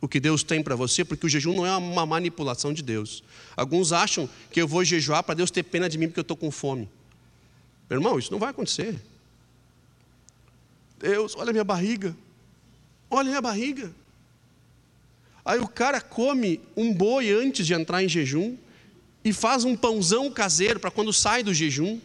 o 0.01 0.08
que 0.08 0.19
Deus 0.19 0.43
tem 0.43 0.62
para 0.62 0.75
você, 0.75 1.05
porque 1.05 1.25
o 1.25 1.29
jejum 1.29 1.55
não 1.55 1.65
é 1.65 1.75
uma 1.77 2.05
manipulação 2.05 2.73
de 2.73 2.84
Deus. 2.84 3.23
Alguns 3.55 3.93
acham 3.93 4.29
que 4.51 4.62
eu 4.62 4.67
vou 4.67 4.84
jejuar 4.84 5.23
para 5.23 5.36
Deus 5.36 5.49
ter 5.49 5.63
pena 5.63 5.88
de 5.88 5.97
mim 5.97 6.08
porque 6.08 6.19
eu 6.19 6.23
estou 6.23 6.36
com 6.36 6.51
fome. 6.51 6.89
Meu 7.89 7.99
irmão, 7.99 8.19
isso 8.19 8.31
não 8.31 8.39
vai 8.39 8.49
acontecer. 8.49 8.99
Deus, 10.99 11.36
olha 11.38 11.49
a 11.49 11.53
minha 11.53 11.63
barriga. 11.63 12.15
Olha 13.10 13.27
a 13.27 13.29
minha 13.29 13.41
barriga. 13.41 13.91
Aí 15.45 15.60
o 15.60 15.67
cara 15.67 16.01
come 16.01 16.60
um 16.75 16.93
boi 16.93 17.31
antes 17.31 17.65
de 17.65 17.73
entrar 17.73 18.03
em 18.03 18.10
jejum 18.10 18.58
e 19.25 19.33
faz 19.33 19.63
um 19.63 19.75
pãozão 19.75 20.29
caseiro 20.29 20.79
para 20.79 20.91
quando 20.91 21.11
sai 21.11 21.41
do 21.41 21.51
jejum. 21.51 21.99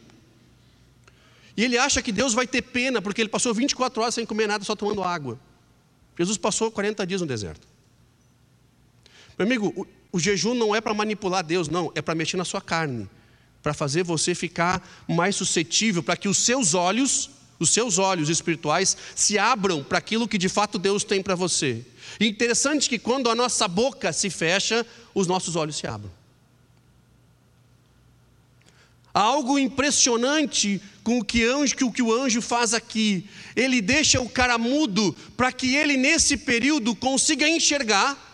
E 1.55 1.63
ele 1.63 1.77
acha 1.77 2.01
que 2.01 2.11
Deus 2.11 2.33
vai 2.33 2.47
ter 2.47 2.63
pena 2.63 3.03
porque 3.03 3.21
ele 3.21 3.29
passou 3.29 3.53
24 3.53 4.01
horas 4.01 4.15
sem 4.15 4.25
comer 4.25 4.49
nada, 4.49 4.65
só 4.65 4.75
tomando 4.75 5.05
água. 5.05 5.39
Jesus 6.19 6.39
passou 6.39 6.71
40 6.71 7.07
dias 7.07 7.21
no 7.21 7.27
deserto. 7.27 7.69
Meu 9.39 9.47
amigo, 9.47 9.73
o, 9.77 10.17
o 10.17 10.19
jejum 10.19 10.55
não 10.55 10.75
é 10.75 10.81
para 10.81 10.95
manipular 10.95 11.45
Deus, 11.45 11.69
não, 11.69 11.93
é 11.95 12.01
para 12.01 12.15
mexer 12.15 12.39
na 12.39 12.45
sua 12.45 12.63
carne, 12.63 13.09
para 13.63 13.75
fazer 13.75 14.03
você 14.03 14.35
ficar 14.35 14.83
mais 15.07 15.37
suscetível, 15.37 16.03
para 16.03 16.17
que 16.17 16.29
os 16.29 16.39
seus 16.39 16.73
olhos, 16.73 17.29
os 17.59 17.69
seus 17.69 17.99
olhos 17.99 18.31
espirituais 18.31 18.97
se 19.15 19.39
abram 19.39 19.85
para 19.85 19.99
aquilo 19.99 20.27
que 20.27 20.39
de 20.39 20.49
fato 20.49 20.79
Deus 20.79 21.05
tem 21.05 21.23
para 21.23 21.35
você. 21.35 21.85
E 22.19 22.27
interessante 22.27 22.89
que 22.89 22.99
quando 22.99 23.29
a 23.29 23.35
nossa 23.35 23.69
boca 23.69 24.11
se 24.11 24.31
fecha, 24.31 24.87
os 25.15 25.27
nossos 25.27 25.55
olhos 25.55 25.77
se 25.77 25.87
abrem. 25.87 26.20
Algo 29.21 29.59
impressionante 29.59 30.81
com 31.05 31.19
o 31.19 31.25
que, 31.25 31.45
anjo, 31.45 31.77
o 31.83 31.93
que 31.93 32.01
o 32.01 32.11
anjo 32.11 32.41
faz 32.41 32.73
aqui. 32.73 33.27
Ele 33.55 33.83
deixa 33.83 34.19
o 34.19 34.27
cara 34.27 34.57
mudo 34.57 35.15
para 35.37 35.53
que 35.53 35.77
ele, 35.77 35.99
nesse 35.99 36.39
período, 36.39 36.97
consiga 36.97 37.47
enxergar 37.47 38.30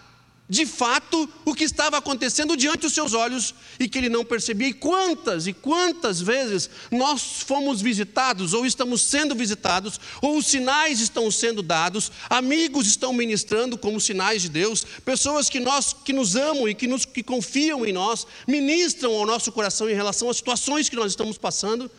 de 0.48 0.64
fato 0.64 1.28
o 1.44 1.54
que 1.54 1.64
estava 1.64 1.96
acontecendo 1.96 2.56
diante 2.56 2.82
dos 2.82 2.92
seus 2.92 3.12
olhos 3.14 3.52
e 3.80 3.88
que 3.88 3.98
ele 3.98 4.08
não 4.08 4.24
percebia. 4.24 4.68
E 4.68 4.72
quantas 4.72 5.46
e 5.46 5.52
quantas 5.52 6.20
vezes 6.20 6.70
nós 6.90 7.42
fomos 7.42 7.82
visitados, 7.82 8.54
ou 8.54 8.64
estamos 8.64 9.02
sendo 9.02 9.34
visitados, 9.34 9.98
ou 10.22 10.38
os 10.38 10.46
sinais 10.46 11.00
estão 11.00 11.30
sendo 11.30 11.62
dados, 11.62 12.12
amigos 12.30 12.86
estão 12.86 13.12
ministrando 13.12 13.76
como 13.76 14.00
sinais 14.00 14.42
de 14.42 14.48
Deus, 14.48 14.84
pessoas 15.04 15.50
que, 15.50 15.58
nós, 15.58 15.92
que 15.92 16.12
nos 16.12 16.36
amam 16.36 16.68
e 16.68 16.74
que, 16.74 16.86
nos, 16.86 17.04
que 17.04 17.22
confiam 17.22 17.84
em 17.84 17.92
nós, 17.92 18.26
ministram 18.46 19.12
ao 19.14 19.26
nosso 19.26 19.50
coração 19.50 19.90
em 19.90 19.94
relação 19.94 20.30
às 20.30 20.36
situações 20.36 20.88
que 20.88 20.96
nós 20.96 21.10
estamos 21.10 21.36
passando, 21.36 21.90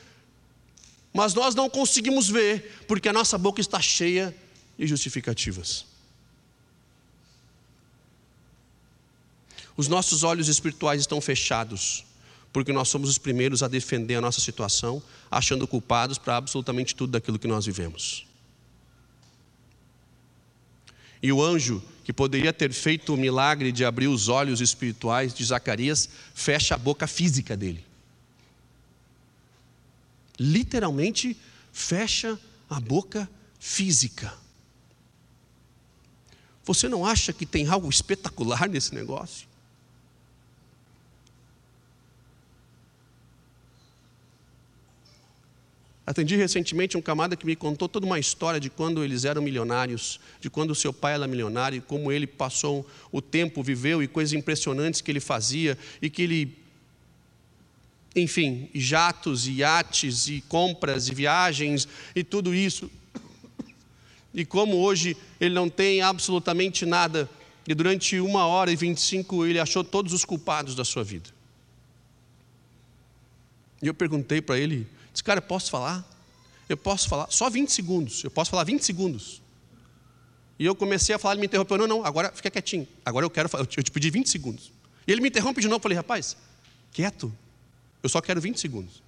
mas 1.13 1.33
nós 1.33 1.53
não 1.53 1.69
conseguimos 1.69 2.29
ver, 2.29 2.83
porque 2.87 3.09
a 3.09 3.13
nossa 3.13 3.37
boca 3.37 3.59
está 3.59 3.81
cheia 3.81 4.33
de 4.77 4.87
justificativas. 4.87 5.96
Os 9.77 9.87
nossos 9.87 10.23
olhos 10.23 10.47
espirituais 10.47 11.01
estão 11.01 11.21
fechados, 11.21 12.03
porque 12.51 12.73
nós 12.73 12.89
somos 12.89 13.09
os 13.09 13.19
primeiros 13.19 13.61
a 13.61 13.67
defender 13.67 14.15
a 14.15 14.21
nossa 14.21 14.41
situação, 14.41 15.01
achando 15.29 15.67
culpados 15.67 16.17
para 16.17 16.35
absolutamente 16.35 16.95
tudo 16.95 17.11
daquilo 17.11 17.37
que 17.37 17.47
nós 17.47 17.67
vivemos. 17.67 18.25
E 21.21 21.31
o 21.31 21.43
anjo, 21.43 21.83
que 22.03 22.11
poderia 22.11 22.51
ter 22.53 22.73
feito 22.73 23.13
o 23.13 23.17
milagre 23.17 23.71
de 23.71 23.85
abrir 23.85 24.07
os 24.07 24.29
olhos 24.29 24.61
espirituais 24.61 25.33
de 25.33 25.43
Zacarias, 25.43 26.09
fecha 26.33 26.73
a 26.75 26.77
boca 26.77 27.05
física 27.05 27.55
dele. 27.55 27.85
Literalmente, 30.39 31.37
fecha 31.71 32.39
a 32.69 32.79
boca 32.79 33.29
física. 33.59 34.33
Você 36.63 36.87
não 36.87 37.05
acha 37.05 37.33
que 37.33 37.45
tem 37.45 37.67
algo 37.67 37.89
espetacular 37.89 38.67
nesse 38.69 38.93
negócio? 38.93 39.46
Atendi 46.07 46.37
recentemente 46.37 46.95
um 46.95 47.01
camada 47.01 47.35
que 47.35 47.45
me 47.45 47.53
contou 47.53 47.89
toda 47.89 48.05
uma 48.05 48.17
história 48.17 48.61
de 48.61 48.69
quando 48.69 49.03
eles 49.03 49.25
eram 49.25 49.41
milionários, 49.41 50.21
de 50.39 50.49
quando 50.49 50.73
seu 50.73 50.93
pai 50.93 51.15
era 51.15 51.27
milionário, 51.27 51.81
como 51.81 52.13
ele 52.13 52.25
passou 52.25 52.89
o 53.11 53.21
tempo, 53.21 53.61
viveu 53.61 54.01
e 54.01 54.07
coisas 54.07 54.31
impressionantes 54.31 55.01
que 55.01 55.11
ele 55.11 55.19
fazia 55.19 55.77
e 56.01 56.09
que 56.09 56.21
ele 56.21 56.57
enfim, 58.15 58.69
jatos 58.73 59.47
e 59.47 59.57
iates 59.57 60.27
e 60.29 60.41
compras 60.47 61.09
e 61.09 61.13
viagens 61.13 61.87
e 62.15 62.23
tudo 62.23 62.55
isso. 62.55 62.89
E 64.33 64.45
como 64.45 64.77
hoje 64.77 65.15
ele 65.41 65.53
não 65.53 65.69
tem 65.69 66.01
absolutamente 66.01 66.85
nada, 66.85 67.29
e 67.67 67.75
durante 67.75 68.17
uma 68.19 68.47
hora 68.47 68.71
e 68.71 68.75
vinte 68.77 68.99
e 68.99 69.01
cinco 69.01 69.45
ele 69.45 69.59
achou 69.59 69.83
todos 69.83 70.13
os 70.13 70.23
culpados 70.23 70.73
da 70.73 70.85
sua 70.85 71.03
vida. 71.03 71.29
E 73.83 73.87
eu 73.87 73.93
perguntei 73.93 74.41
para 74.41 74.57
ele, 74.57 74.87
disse, 75.17 75.23
cara, 75.23 75.41
posso 75.41 75.71
falar? 75.71 76.05
Eu 76.69 76.77
posso 76.77 77.07
falar, 77.07 77.27
só 77.31 77.49
20 77.49 77.71
segundos, 77.71 78.23
eu 78.23 78.29
posso 78.29 78.51
falar 78.51 78.63
20 78.63 78.83
segundos. 78.83 79.41
E 80.59 80.65
eu 80.65 80.75
comecei 80.75 81.15
a 81.15 81.19
falar, 81.19 81.33
ele 81.33 81.41
me 81.41 81.47
interrompeu, 81.47 81.77
não, 81.77 81.87
não, 81.87 82.05
agora 82.05 82.31
fica 82.31 82.49
quietinho, 82.51 82.87
agora 83.05 83.25
eu 83.25 83.29
quero, 83.29 83.49
eu 83.53 83.65
te 83.65 83.91
pedi 83.91 84.09
20 84.09 84.29
segundos. 84.29 84.71
E 85.07 85.11
ele 85.11 85.21
me 85.21 85.29
interrompe 85.29 85.61
de 85.61 85.67
novo, 85.67 85.77
eu 85.77 85.83
falei, 85.83 85.95
rapaz, 85.95 86.35
quieto, 86.91 87.33
eu 88.03 88.09
só 88.09 88.21
quero 88.21 88.41
20 88.41 88.59
segundos. 88.59 89.01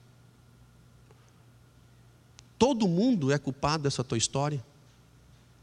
Todo 2.58 2.88
mundo 2.88 3.32
é 3.32 3.38
culpado 3.38 3.84
dessa 3.84 4.04
tua 4.04 4.18
história. 4.18 4.64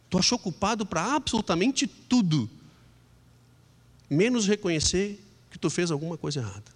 Tu 0.09 0.19
achou 0.19 0.39
culpado 0.39 0.87
para 0.87 1.15
absolutamente 1.15 1.87
tudo, 1.87 2.49
menos 4.09 4.47
reconhecer 4.47 5.21
que 5.51 5.59
tu 5.59 5.69
fez 5.69 5.91
alguma 5.91 6.17
coisa 6.17 6.41
errada. 6.41 6.76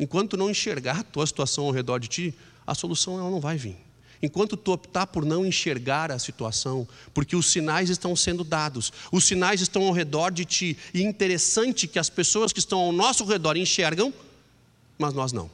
Enquanto 0.00 0.36
não 0.36 0.50
enxergar 0.50 0.98
a 0.98 1.04
tua 1.04 1.26
situação 1.26 1.66
ao 1.66 1.70
redor 1.70 2.00
de 2.00 2.08
ti, 2.08 2.34
a 2.66 2.74
solução 2.74 3.20
ela 3.20 3.30
não 3.30 3.40
vai 3.40 3.56
vir. 3.56 3.76
Enquanto 4.20 4.56
tu 4.56 4.72
optar 4.72 5.06
por 5.06 5.24
não 5.24 5.46
enxergar 5.46 6.10
a 6.10 6.18
situação, 6.18 6.88
porque 7.14 7.36
os 7.36 7.46
sinais 7.46 7.88
estão 7.88 8.16
sendo 8.16 8.42
dados, 8.42 8.92
os 9.12 9.24
sinais 9.24 9.60
estão 9.60 9.82
ao 9.82 9.92
redor 9.92 10.30
de 10.30 10.44
ti, 10.44 10.76
e 10.92 11.02
interessante 11.02 11.86
que 11.86 11.98
as 11.98 12.10
pessoas 12.10 12.52
que 12.52 12.58
estão 12.58 12.80
ao 12.80 12.92
nosso 12.92 13.24
redor 13.24 13.56
enxergam 13.56 14.12
mas 15.00 15.14
nós 15.14 15.32
não. 15.32 15.50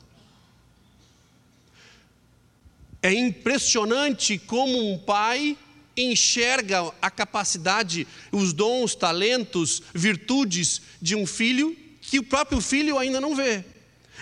É 3.01 3.13
impressionante 3.15 4.37
como 4.37 4.93
um 4.93 4.99
pai 4.99 5.57
enxerga 5.97 6.93
a 7.01 7.11
capacidade, 7.11 8.07
os 8.33 8.53
dons, 8.53 8.97
talentos, 8.97 9.81
virtudes 9.95 10.83
de 11.01 11.15
um 11.15 11.25
filho 11.25 11.77
que 12.03 12.19
o 12.19 12.25
próprio 12.25 12.61
filho 12.61 12.99
ainda 12.99 13.21
não 13.21 13.37
vê. 13.37 13.65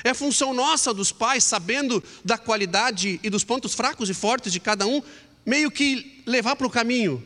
É 0.02 0.12
função 0.12 0.52
nossa 0.52 0.92
dos 0.92 1.12
pais, 1.12 1.44
sabendo 1.44 2.02
da 2.24 2.36
qualidade 2.36 3.20
e 3.22 3.30
dos 3.30 3.44
pontos 3.44 3.74
fracos 3.74 4.10
e 4.10 4.14
fortes 4.14 4.52
de 4.52 4.60
cada 4.60 4.86
um, 4.86 5.02
meio 5.44 5.70
que 5.70 6.22
levar 6.26 6.56
para 6.56 6.66
o 6.66 6.70
caminho. 6.70 7.22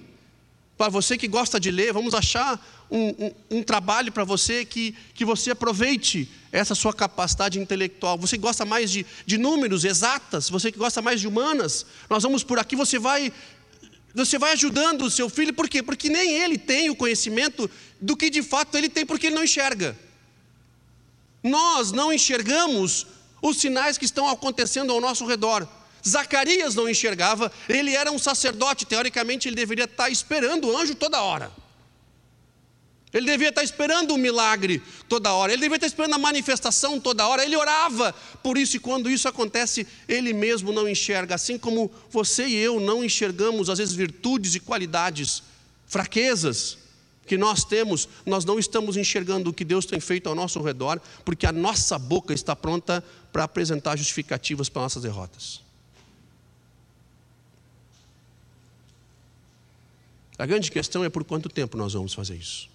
Para 0.76 0.88
você 0.88 1.16
que 1.16 1.26
gosta 1.26 1.58
de 1.58 1.70
ler, 1.70 1.92
vamos 1.92 2.14
achar 2.14 2.60
um, 2.90 3.08
um, 3.08 3.58
um 3.58 3.62
trabalho 3.62 4.12
para 4.12 4.24
você 4.24 4.64
que, 4.64 4.94
que 5.14 5.24
você 5.24 5.50
aproveite 5.50 6.28
essa 6.52 6.74
sua 6.74 6.92
capacidade 6.92 7.58
intelectual. 7.58 8.16
Você 8.18 8.36
gosta 8.36 8.64
mais 8.64 8.90
de, 8.90 9.04
de 9.26 9.38
números 9.38 9.84
exatas, 9.84 10.48
você 10.48 10.72
que 10.72 10.78
gosta 10.78 11.02
mais 11.02 11.20
de 11.20 11.26
humanas, 11.28 11.84
nós 12.08 12.22
vamos 12.22 12.42
por 12.42 12.58
aqui, 12.58 12.76
você 12.76 12.98
vai. 12.98 13.32
Você 14.14 14.38
vai 14.38 14.52
ajudando 14.52 15.02
o 15.02 15.10
seu 15.10 15.28
filho, 15.28 15.52
por 15.52 15.68
quê? 15.68 15.82
Porque 15.82 16.08
nem 16.08 16.42
ele 16.42 16.56
tem 16.56 16.88
o 16.90 16.96
conhecimento 16.96 17.70
do 18.00 18.16
que 18.16 18.30
de 18.30 18.42
fato 18.42 18.76
ele 18.76 18.88
tem, 18.88 19.04
porque 19.04 19.26
ele 19.26 19.36
não 19.36 19.44
enxerga. 19.44 19.96
Nós 21.42 21.92
não 21.92 22.12
enxergamos 22.12 23.06
os 23.40 23.58
sinais 23.58 23.96
que 23.96 24.04
estão 24.04 24.28
acontecendo 24.28 24.92
ao 24.92 25.00
nosso 25.00 25.26
redor. 25.26 25.66
Zacarias 26.06 26.74
não 26.74 26.88
enxergava, 26.88 27.50
ele 27.68 27.94
era 27.94 28.10
um 28.10 28.18
sacerdote, 28.18 28.86
teoricamente 28.86 29.48
ele 29.48 29.56
deveria 29.56 29.84
estar 29.84 30.08
esperando 30.10 30.68
o 30.68 30.76
anjo 30.76 30.94
toda 30.94 31.20
hora. 31.20 31.50
Ele 33.12 33.26
devia 33.26 33.48
estar 33.48 33.62
esperando 33.62 34.12
o 34.12 34.18
milagre 34.18 34.82
toda 35.08 35.32
hora, 35.32 35.52
ele 35.52 35.62
devia 35.62 35.76
estar 35.76 35.86
esperando 35.86 36.14
a 36.14 36.18
manifestação 36.18 37.00
toda 37.00 37.26
hora, 37.26 37.42
ele 37.42 37.56
orava 37.56 38.14
por 38.42 38.58
isso, 38.58 38.76
e 38.76 38.80
quando 38.80 39.10
isso 39.10 39.26
acontece, 39.26 39.86
ele 40.06 40.34
mesmo 40.34 40.72
não 40.72 40.86
enxerga, 40.86 41.34
assim 41.34 41.58
como 41.58 41.90
você 42.10 42.46
e 42.46 42.54
eu 42.54 42.78
não 42.78 43.02
enxergamos, 43.02 43.70
às 43.70 43.78
vezes, 43.78 43.94
virtudes 43.94 44.54
e 44.54 44.60
qualidades, 44.60 45.42
fraquezas 45.86 46.76
que 47.28 47.36
nós 47.38 47.62
temos, 47.62 48.08
nós 48.26 48.44
não 48.44 48.58
estamos 48.58 48.96
enxergando 48.96 49.50
o 49.50 49.52
que 49.52 49.64
Deus 49.64 49.86
tem 49.86 50.00
feito 50.00 50.28
ao 50.28 50.34
nosso 50.34 50.60
redor, 50.60 51.00
porque 51.24 51.46
a 51.46 51.52
nossa 51.52 51.98
boca 51.98 52.32
está 52.32 52.56
pronta 52.56 53.04
para 53.32 53.44
apresentar 53.44 53.96
justificativas 53.96 54.68
para 54.68 54.82
nossas 54.82 55.02
derrotas. 55.02 55.60
A 60.38 60.46
grande 60.46 60.70
questão 60.70 61.04
é 61.04 61.08
por 61.08 61.24
quanto 61.24 61.48
tempo 61.48 61.76
nós 61.76 61.92
vamos 61.92 62.14
fazer 62.14 62.36
isso. 62.36 62.68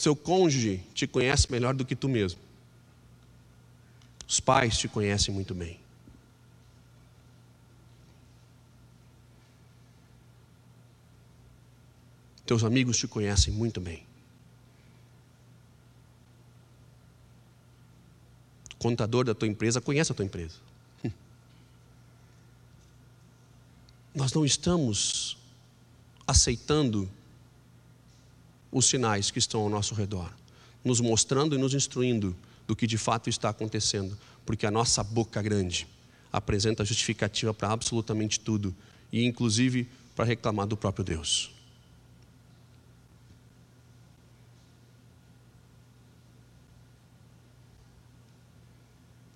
Seu 0.00 0.16
cônjuge 0.16 0.82
te 0.94 1.06
conhece 1.06 1.52
melhor 1.52 1.74
do 1.74 1.84
que 1.84 1.94
tu 1.94 2.08
mesmo. 2.08 2.40
Os 4.26 4.40
pais 4.40 4.78
te 4.78 4.88
conhecem 4.88 5.34
muito 5.34 5.54
bem. 5.54 5.78
Teus 12.46 12.64
amigos 12.64 12.96
te 12.96 13.06
conhecem 13.06 13.52
muito 13.52 13.78
bem. 13.78 14.02
O 18.72 18.76
contador 18.76 19.26
da 19.26 19.34
tua 19.34 19.48
empresa 19.48 19.82
conhece 19.82 20.12
a 20.12 20.14
tua 20.14 20.24
empresa. 20.24 20.56
Nós 24.14 24.32
não 24.32 24.46
estamos 24.46 25.36
aceitando 26.26 27.06
os 28.70 28.86
sinais 28.86 29.30
que 29.30 29.38
estão 29.38 29.62
ao 29.62 29.68
nosso 29.68 29.94
redor, 29.94 30.32
nos 30.84 31.00
mostrando 31.00 31.54
e 31.54 31.58
nos 31.58 31.74
instruindo 31.74 32.36
do 32.66 32.76
que 32.76 32.86
de 32.86 32.96
fato 32.96 33.28
está 33.28 33.48
acontecendo, 33.48 34.16
porque 34.46 34.66
a 34.66 34.70
nossa 34.70 35.02
boca 35.02 35.42
grande 35.42 35.86
apresenta 36.32 36.84
justificativa 36.84 37.52
para 37.52 37.72
absolutamente 37.72 38.38
tudo, 38.38 38.74
e 39.12 39.24
inclusive 39.24 39.88
para 40.14 40.24
reclamar 40.24 40.66
do 40.66 40.76
próprio 40.76 41.04
Deus. 41.04 41.50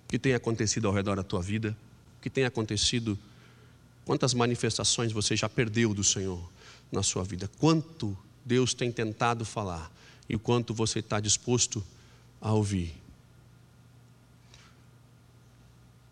O 0.05 0.07
que 0.07 0.19
tem 0.19 0.33
acontecido 0.33 0.87
ao 0.87 0.93
redor 0.93 1.15
da 1.15 1.23
tua 1.23 1.41
vida? 1.41 1.75
O 2.19 2.21
que 2.21 2.29
tem 2.29 2.45
acontecido? 2.45 3.19
Quantas 4.05 4.33
manifestações 4.33 5.11
você 5.11 5.35
já 5.35 5.49
perdeu 5.49 5.93
do 5.93 6.03
Senhor 6.03 6.41
na 6.91 7.03
sua 7.03 7.23
vida? 7.23 7.49
Quanto 7.59 8.17
Deus 8.45 8.73
tem 8.73 8.91
tentado 8.91 9.43
falar 9.43 9.91
e 10.29 10.35
o 10.35 10.39
quanto 10.39 10.73
você 10.73 10.99
está 10.99 11.19
disposto 11.19 11.83
a 12.39 12.53
ouvir. 12.53 12.95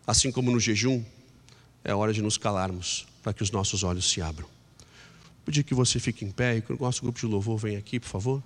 Assim 0.06 0.30
como 0.32 0.50
no 0.50 0.58
jejum, 0.60 1.02
é 1.84 1.94
hora 1.94 2.12
de 2.12 2.20
nos 2.20 2.36
calarmos 2.36 3.06
para 3.22 3.32
que 3.32 3.42
os 3.42 3.50
nossos 3.50 3.82
olhos 3.84 4.10
se 4.10 4.20
abram. 4.20 4.46
Vou 4.46 5.46
pedir 5.46 5.62
que 5.62 5.74
você 5.74 6.00
fique 6.00 6.24
em 6.24 6.30
pé 6.30 6.56
e 6.56 6.62
que 6.62 6.72
o 6.72 6.78
nosso 6.78 7.02
grupo 7.02 7.18
de 7.18 7.26
louvor 7.26 7.56
venha 7.56 7.78
aqui, 7.78 8.00
por 8.00 8.08
favor. 8.08 8.42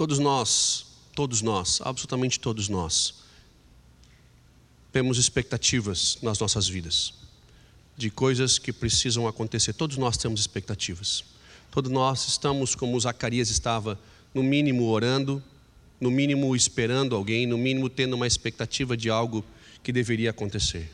Todos 0.00 0.18
nós, 0.18 0.86
todos 1.14 1.42
nós, 1.42 1.78
absolutamente 1.84 2.40
todos 2.40 2.70
nós, 2.70 3.16
temos 4.90 5.18
expectativas 5.18 6.16
nas 6.22 6.38
nossas 6.38 6.66
vidas, 6.66 7.12
de 7.98 8.08
coisas 8.08 8.58
que 8.58 8.72
precisam 8.72 9.28
acontecer. 9.28 9.74
Todos 9.74 9.98
nós 9.98 10.16
temos 10.16 10.40
expectativas. 10.40 11.22
Todos 11.70 11.92
nós 11.92 12.26
estamos 12.26 12.74
como 12.74 12.98
Zacarias 12.98 13.50
estava, 13.50 14.00
no 14.32 14.42
mínimo 14.42 14.88
orando, 14.88 15.44
no 16.00 16.10
mínimo 16.10 16.56
esperando 16.56 17.14
alguém, 17.14 17.46
no 17.46 17.58
mínimo 17.58 17.90
tendo 17.90 18.16
uma 18.16 18.26
expectativa 18.26 18.96
de 18.96 19.10
algo 19.10 19.44
que 19.82 19.92
deveria 19.92 20.30
acontecer. 20.30 20.90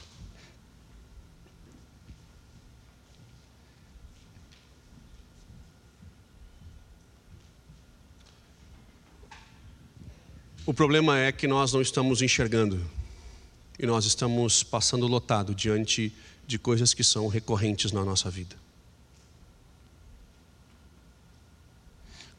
O 10.66 10.74
problema 10.74 11.16
é 11.16 11.30
que 11.30 11.46
nós 11.46 11.72
não 11.72 11.80
estamos 11.80 12.20
enxergando 12.20 12.84
e 13.78 13.86
nós 13.86 14.04
estamos 14.04 14.64
passando 14.64 15.06
lotado 15.06 15.54
diante 15.54 16.12
de 16.44 16.58
coisas 16.58 16.92
que 16.92 17.04
são 17.04 17.28
recorrentes 17.28 17.92
na 17.92 18.04
nossa 18.04 18.28
vida. 18.28 18.56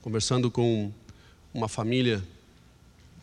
Conversando 0.01 0.51
com 0.51 0.91
uma 1.53 1.69
família 1.69 2.21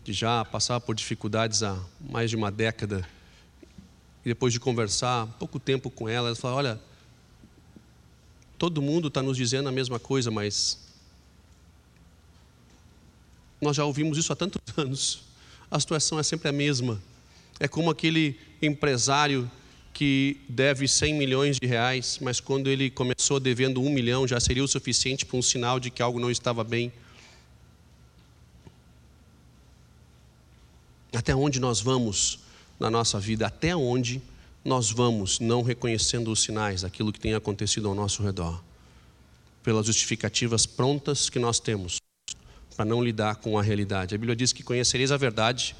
que 0.02 0.12
já 0.14 0.42
passava 0.42 0.80
por 0.80 0.94
dificuldades 0.94 1.62
há 1.62 1.78
mais 2.00 2.30
de 2.30 2.36
uma 2.36 2.50
década, 2.50 3.06
e 4.24 4.30
depois 4.30 4.54
de 4.54 4.58
conversar 4.58 5.26
pouco 5.38 5.60
tempo 5.60 5.90
com 5.90 6.08
ela, 6.08 6.28
ela 6.28 6.36
falou: 6.36 6.56
Olha, 6.56 6.80
todo 8.56 8.80
mundo 8.80 9.08
está 9.08 9.22
nos 9.22 9.36
dizendo 9.36 9.68
a 9.68 9.72
mesma 9.72 9.98
coisa, 9.98 10.30
mas 10.30 10.78
nós 13.60 13.76
já 13.76 13.84
ouvimos 13.84 14.18
isso 14.18 14.32
há 14.32 14.36
tantos 14.36 14.60
anos, 14.76 15.22
a 15.70 15.80
situação 15.80 16.18
é 16.18 16.22
sempre 16.22 16.48
a 16.48 16.52
mesma. 16.52 17.00
É 17.58 17.68
como 17.68 17.90
aquele 17.90 18.38
empresário 18.60 19.50
que 19.92 20.36
deve 20.48 20.88
100 20.88 21.14
milhões 21.14 21.56
de 21.58 21.66
reais, 21.66 22.18
mas 22.20 22.40
quando 22.40 22.68
ele 22.68 22.90
começou 22.90 23.38
devendo 23.38 23.80
um 23.80 23.88
milhão, 23.88 24.26
já 24.26 24.40
seria 24.40 24.62
o 24.62 24.68
suficiente 24.68 25.24
para 25.24 25.36
um 25.36 25.42
sinal 25.42 25.78
de 25.78 25.90
que 25.90 26.02
algo 26.02 26.18
não 26.18 26.30
estava 26.30 26.64
bem. 26.64 26.92
Até 31.14 31.34
onde 31.34 31.60
nós 31.60 31.80
vamos 31.80 32.40
na 32.78 32.90
nossa 32.90 33.20
vida? 33.20 33.46
Até 33.46 33.74
onde 33.74 34.20
nós 34.64 34.90
vamos 34.90 35.38
não 35.38 35.62
reconhecendo 35.62 36.32
os 36.32 36.42
sinais 36.42 36.82
daquilo 36.82 37.12
que 37.12 37.20
tem 37.20 37.34
acontecido 37.34 37.88
ao 37.88 37.94
nosso 37.94 38.20
redor? 38.20 38.60
Pelas 39.62 39.86
justificativas 39.86 40.66
prontas 40.66 41.30
que 41.30 41.38
nós 41.38 41.60
temos 41.60 42.03
para 42.76 42.84
não 42.84 43.02
lidar 43.02 43.36
com 43.36 43.58
a 43.58 43.62
realidade. 43.62 44.14
A 44.14 44.18
Bíblia 44.18 44.36
diz 44.36 44.52
que 44.52 44.62
conhecereis 44.62 45.12
a 45.12 45.16
verdade 45.16 45.76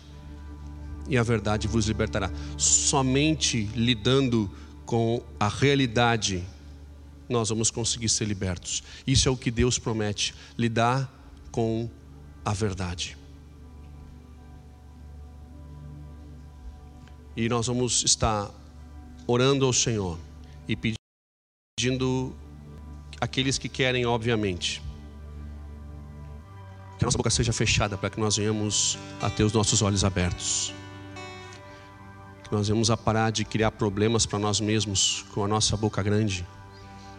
e 1.09 1.18
a 1.18 1.22
verdade 1.22 1.68
vos 1.68 1.87
libertará. 1.87 2.30
Somente 2.57 3.68
lidando 3.74 4.50
com 4.87 5.22
a 5.38 5.48
realidade 5.48 6.44
nós 7.28 7.48
vamos 7.48 7.70
conseguir 7.70 8.09
ser 8.09 8.26
libertos. 8.26 8.83
Isso 9.07 9.28
é 9.28 9.33
o 9.33 9.37
que 9.37 9.50
Deus 9.50 9.78
promete, 9.78 10.35
lidar 10.59 11.11
com 11.50 11.88
a 12.44 12.52
verdade. 12.52 13.16
E 17.37 17.48
nós 17.48 17.66
vamos 17.66 18.04
estar 18.04 18.50
orando 19.26 19.64
ao 19.64 19.72
Senhor 19.72 20.18
e 20.68 20.76
pedindo 20.76 22.37
aqueles 23.20 23.59
que 23.59 23.68
querem, 23.68 24.07
obviamente, 24.07 24.83
que 27.04 27.06
a 27.06 27.08
nossa 27.08 27.18
boca 27.18 27.28
seja 27.28 27.52
fechada 27.52 27.98
para 27.98 28.08
que 28.08 28.18
nós 28.18 28.38
venhamos 28.38 28.98
a 29.20 29.28
ter 29.28 29.44
os 29.44 29.52
nossos 29.52 29.82
olhos 29.82 30.04
abertos. 30.04 30.72
Que 32.44 32.50
nós 32.50 32.68
venhamos 32.68 32.90
a 32.90 32.96
parar 32.96 33.30
de 33.30 33.44
criar 33.44 33.72
problemas 33.72 34.24
para 34.24 34.38
nós 34.38 34.58
mesmos 34.58 35.26
com 35.34 35.44
a 35.44 35.48
nossa 35.48 35.76
boca 35.76 36.02
grande 36.02 36.46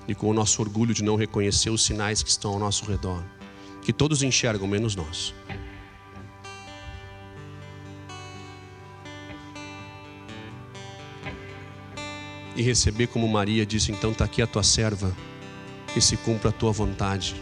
e 0.08 0.16
com 0.16 0.28
o 0.28 0.34
nosso 0.34 0.60
orgulho 0.60 0.92
de 0.92 1.04
não 1.04 1.16
reconhecer 1.16 1.70
os 1.70 1.86
sinais 1.86 2.24
que 2.24 2.30
estão 2.30 2.54
ao 2.54 2.60
nosso 2.60 2.84
redor. 2.86 3.24
Que 3.84 3.94
todos 3.94 4.24
enxergam, 4.24 4.68
menos 4.68 4.96
nós. 4.96 5.36
E 12.56 12.62
receber 12.64 13.06
como 13.08 13.28
Maria 13.28 13.68
disse: 13.68 13.92
então 13.92 14.12
está 14.12 14.26
aqui 14.26 14.42
a 14.42 14.48
tua 14.48 14.64
serva, 14.64 15.16
que 15.94 16.02
se 16.02 16.18
cumpra 16.18 16.50
a 16.50 16.54
tua 16.54 16.72
vontade 16.72 17.36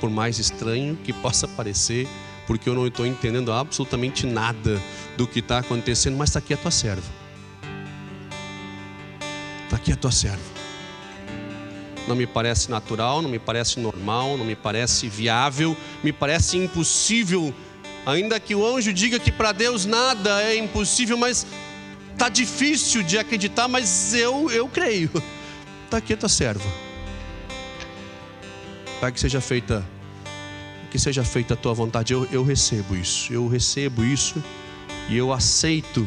por 0.00 0.10
mais 0.10 0.38
estranho 0.38 0.98
que 1.04 1.12
possa 1.12 1.46
parecer, 1.46 2.08
porque 2.46 2.68
eu 2.68 2.74
não 2.74 2.86
estou 2.86 3.06
entendendo 3.06 3.52
absolutamente 3.52 4.26
nada 4.26 4.80
do 5.16 5.26
que 5.26 5.40
está 5.40 5.58
acontecendo, 5.58 6.16
mas 6.16 6.30
está 6.30 6.38
aqui 6.38 6.54
a 6.54 6.56
tua 6.56 6.70
serva. 6.70 7.06
Está 9.64 9.76
aqui 9.76 9.92
a 9.92 9.96
tua 9.96 10.10
serva. 10.10 10.42
Não 12.08 12.16
me 12.16 12.26
parece 12.26 12.70
natural, 12.70 13.22
não 13.22 13.30
me 13.30 13.38
parece 13.38 13.78
normal, 13.78 14.36
não 14.36 14.44
me 14.44 14.56
parece 14.56 15.08
viável, 15.08 15.76
me 16.02 16.12
parece 16.12 16.56
impossível. 16.56 17.54
Ainda 18.04 18.40
que 18.40 18.54
o 18.54 18.66
anjo 18.66 18.92
diga 18.92 19.18
que 19.20 19.30
para 19.30 19.52
Deus 19.52 19.84
nada 19.84 20.42
é 20.42 20.56
impossível, 20.56 21.16
mas 21.16 21.46
está 22.12 22.28
difícil 22.28 23.02
de 23.02 23.18
acreditar, 23.18 23.68
mas 23.68 24.12
eu, 24.14 24.50
eu 24.50 24.66
creio. 24.66 25.10
Está 25.84 25.98
aqui 25.98 26.14
a 26.14 26.16
tua 26.16 26.28
serva. 26.28 26.89
Pai, 29.00 29.10
que 29.10 29.18
seja 29.18 29.40
feita, 29.40 29.82
que 30.90 30.98
seja 30.98 31.24
feita 31.24 31.54
a 31.54 31.56
tua 31.56 31.72
vontade. 31.72 32.12
Eu, 32.12 32.28
eu 32.30 32.44
recebo 32.44 32.94
isso, 32.94 33.32
eu 33.32 33.48
recebo 33.48 34.04
isso 34.04 34.42
e 35.08 35.16
eu 35.16 35.32
aceito 35.32 36.06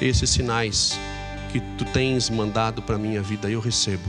esses 0.00 0.30
sinais 0.30 0.98
que 1.50 1.60
tu 1.76 1.84
tens 1.86 2.30
mandado 2.30 2.80
para 2.80 2.96
minha 2.96 3.20
vida. 3.20 3.50
Eu 3.50 3.58
recebo. 3.58 4.08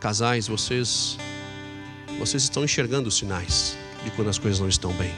Casais, 0.00 0.48
vocês, 0.48 1.18
vocês 2.18 2.42
estão 2.42 2.64
enxergando 2.64 3.08
os 3.08 3.16
sinais 3.16 3.76
de 4.04 4.10
quando 4.10 4.28
as 4.28 4.38
coisas 4.38 4.58
não 4.58 4.68
estão 4.68 4.92
bem. 4.94 5.12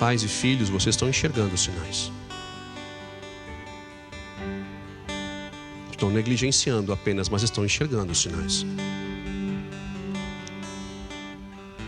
Pais 0.00 0.24
e 0.24 0.28
filhos, 0.28 0.68
vocês 0.68 0.94
estão 0.94 1.08
enxergando 1.08 1.54
os 1.54 1.62
sinais. 1.62 2.10
Estão 5.96 6.10
negligenciando 6.10 6.92
apenas, 6.92 7.28
mas 7.28 7.42
estão 7.42 7.64
enxergando 7.64 8.12
os 8.12 8.20
sinais. 8.20 8.66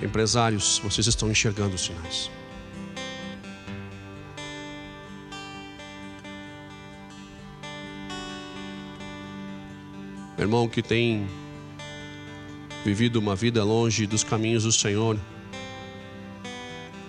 Empresários, 0.02 0.80
vocês 0.82 1.06
estão 1.06 1.30
enxergando 1.30 1.74
os 1.74 1.82
sinais. 1.82 2.30
Irmão 10.38 10.68
que 10.68 10.82
tem 10.82 11.28
vivido 12.84 13.16
uma 13.16 13.36
vida 13.36 13.62
longe 13.62 14.06
dos 14.06 14.24
caminhos 14.24 14.62
do 14.62 14.72
Senhor, 14.72 15.18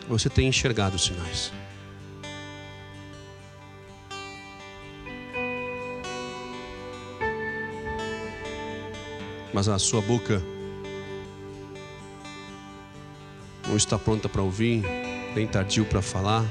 você 0.10 0.30
tem 0.30 0.50
enxergado 0.50 0.98
os 0.98 1.06
sinais. 1.06 1.54
Mas 9.60 9.68
a 9.68 9.78
sua 9.78 10.00
boca 10.00 10.42
não 13.68 13.76
está 13.76 14.00
pronta 14.00 14.30
para 14.30 14.42
ouvir, 14.42 14.86
nem 15.36 15.46
tardio 15.46 15.84
para 15.84 16.02
falar. 16.02 16.46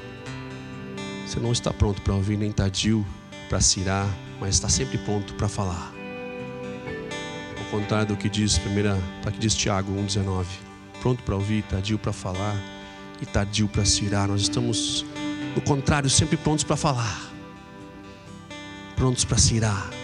Você 1.26 1.40
não 1.40 1.50
está 1.50 1.72
pronto 1.72 2.02
para 2.02 2.12
ouvir, 2.12 2.36
nem 2.36 2.52
tardio 2.52 3.06
para 3.48 3.62
cirar, 3.62 4.06
mas 4.38 4.56
está 4.56 4.68
sempre 4.68 4.98
pronto 4.98 5.32
para 5.36 5.48
falar. 5.48 5.90
Ao 7.58 7.64
contrário 7.70 8.08
do 8.08 8.16
que 8.18 8.28
diz 8.28 8.58
primeira, 8.58 8.94
tá 9.22 9.30
que 9.30 9.38
diz 9.38 9.54
Tiago 9.54 9.90
1:19, 9.90 10.44
pronto 11.00 11.22
para 11.22 11.34
ouvir, 11.34 11.62
tardio 11.62 11.98
para 11.98 12.12
falar 12.12 12.56
e 13.22 13.24
tardio 13.24 13.68
para 13.68 13.86
cirar. 13.86 14.28
Nós 14.28 14.42
estamos 14.42 15.06
no 15.56 15.62
contrário, 15.62 16.10
sempre 16.10 16.36
prontos 16.36 16.62
para 16.62 16.76
falar, 16.76 17.32
prontos 18.96 19.24
para 19.24 19.38
cirar. 19.38 19.97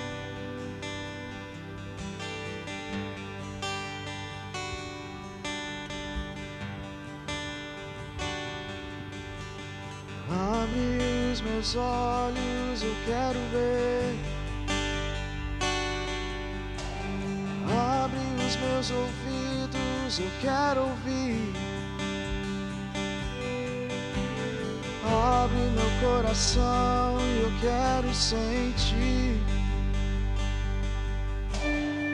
coração 26.45 27.19
eu 27.41 27.51
quero 27.61 28.15
sentir 28.15 29.41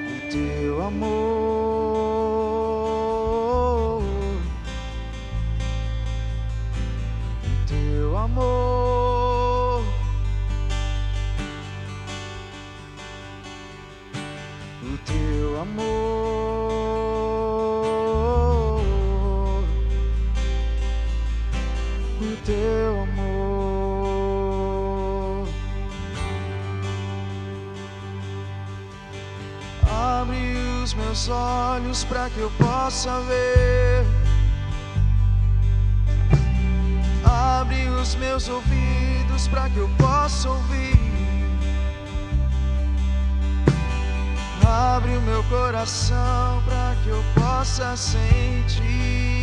o 0.06 0.30
teu 0.30 0.82
amor, 0.82 1.80
o 7.44 7.66
teu 7.66 8.16
amor. 8.16 8.79
Meus 31.20 31.28
olhos 31.28 32.04
para 32.04 32.30
que 32.30 32.38
eu 32.38 32.50
possa 32.52 33.20
ver. 33.22 34.06
Abre 37.24 37.88
os 37.88 38.14
meus 38.14 38.48
ouvidos 38.48 39.46
para 39.48 39.68
que 39.68 39.76
eu 39.76 39.90
possa 39.98 40.48
ouvir. 40.48 40.98
Abre 44.66 45.16
o 45.16 45.20
meu 45.22 45.42
coração 45.44 46.62
para 46.64 46.96
que 47.02 47.08
eu 47.10 47.22
possa 47.34 47.96
sentir 47.96 49.39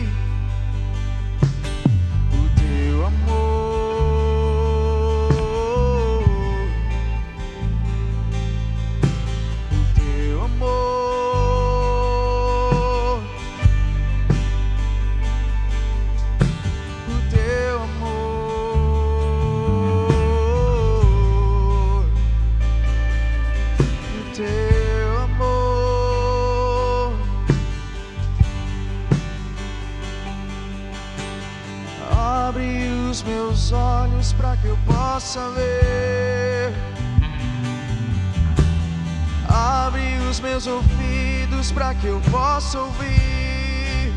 meus 33.28 33.72
olhos 33.72 34.32
para 34.34 34.56
que 34.58 34.68
eu 34.68 34.78
possa 34.86 35.50
ver. 35.50 36.74
Abre 39.50 40.18
os 40.30 40.40
meus 40.40 40.66
ouvidos 40.66 41.72
para 41.72 41.94
que 41.96 42.08
eu 42.08 42.22
possa 42.32 42.80
ouvir. 42.80 44.14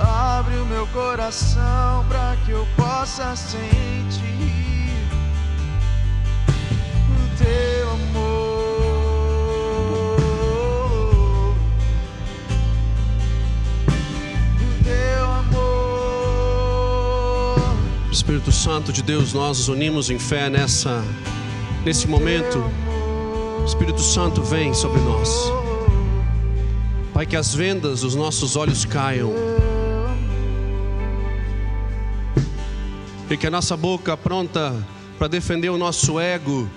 Abre 0.00 0.56
o 0.56 0.66
meu 0.66 0.86
coração 0.88 2.04
para 2.08 2.36
que 2.44 2.50
eu 2.50 2.66
possa 2.76 3.34
sentir 3.34 4.63
Espírito 18.34 18.50
Santo 18.50 18.92
de 18.92 19.00
Deus, 19.00 19.32
nós 19.32 19.58
nos 19.58 19.68
unimos 19.68 20.10
em 20.10 20.18
fé 20.18 20.50
nessa 20.50 21.04
nesse 21.84 22.08
momento. 22.08 22.58
Espírito 23.64 24.00
Santo 24.00 24.42
vem 24.42 24.74
sobre 24.74 25.00
nós. 25.02 25.52
Pai, 27.12 27.26
que 27.26 27.36
as 27.36 27.54
vendas 27.54 28.00
dos 28.00 28.16
nossos 28.16 28.56
olhos 28.56 28.84
caiam. 28.84 29.32
E 33.30 33.36
que 33.36 33.46
a 33.46 33.50
nossa 33.52 33.76
boca 33.76 34.16
pronta 34.16 34.84
para 35.16 35.28
defender 35.28 35.68
o 35.68 35.78
nosso 35.78 36.18
ego 36.18 36.68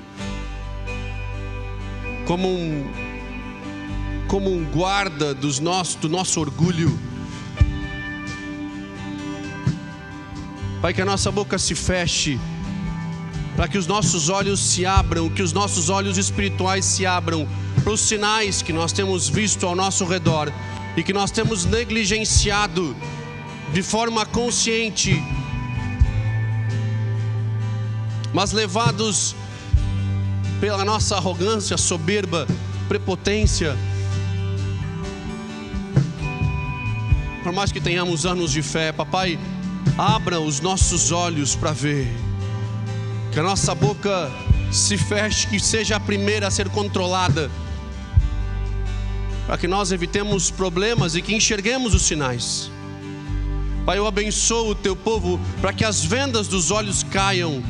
como 2.28 2.48
um 2.48 2.86
como 4.28 4.52
um 4.52 4.64
guarda 4.64 5.34
dos 5.34 5.60
nossos, 5.60 5.96
do 5.96 6.08
nosso 6.08 6.40
orgulho. 6.40 6.96
Pai, 10.88 10.94
que 10.94 11.02
a 11.02 11.06
nossa 11.06 11.30
boca 11.30 11.58
se 11.58 11.76
feche, 11.76 12.40
para 13.58 13.68
que 13.68 13.78
os 13.78 13.86
nossos 13.86 14.30
olhos 14.30 14.58
se 14.58 14.86
abram, 14.86 15.30
que 15.30 15.42
os 15.44 15.52
nossos 15.52 15.90
olhos 15.90 16.18
espirituais 16.18 16.86
se 16.86 17.06
abram 17.06 17.46
para 17.84 17.92
os 17.92 18.00
sinais 18.00 18.62
que 18.62 18.72
nós 18.72 18.94
temos 18.94 19.28
visto 19.28 19.68
ao 19.68 19.76
nosso 19.76 20.06
redor 20.06 20.50
e 20.96 21.04
que 21.04 21.12
nós 21.12 21.30
temos 21.30 21.66
negligenciado 21.66 22.96
de 23.74 23.84
forma 23.84 24.26
consciente, 24.26 25.22
mas 28.34 28.54
levados 28.54 29.36
pela 30.62 30.86
nossa 30.86 31.18
arrogância, 31.18 31.76
soberba, 31.76 32.48
prepotência. 32.88 33.76
Por 37.44 37.52
mais 37.52 37.74
que 37.74 37.82
tenhamos 37.82 38.26
anos 38.26 38.54
de 38.54 38.62
fé, 38.62 38.94
papai, 38.94 39.38
abra 39.98 40.40
os 40.40 40.60
nossos 40.60 41.12
olhos 41.12 41.56
para 41.56 41.72
ver. 41.72 42.08
Que 43.32 43.40
a 43.40 43.44
nossa 43.44 43.76
boca 43.76 44.32
se 44.72 44.98
feche, 44.98 45.48
que 45.48 45.60
seja 45.60 45.96
a 45.96 46.00
primeira 46.00 46.48
a 46.48 46.52
ser 46.52 46.70
controlada. 46.70 47.52
Para 49.46 49.58
que 49.58 49.68
nós 49.68 49.92
evitemos 49.92 50.50
problemas 50.50 51.16
e 51.16 51.22
que 51.22 51.36
enxerguemos 51.36 51.94
os 51.94 52.04
sinais. 52.04 52.72
Pai, 53.86 53.98
eu 53.98 54.06
abençoo 54.06 54.72
o 54.72 54.76
teu 54.76 54.96
povo 54.96 55.40
para 55.62 55.72
que 55.72 55.86
as 55.86 56.04
vendas 56.04 56.48
dos 56.48 56.72
olhos 56.72 57.04
caiam. 57.04 57.64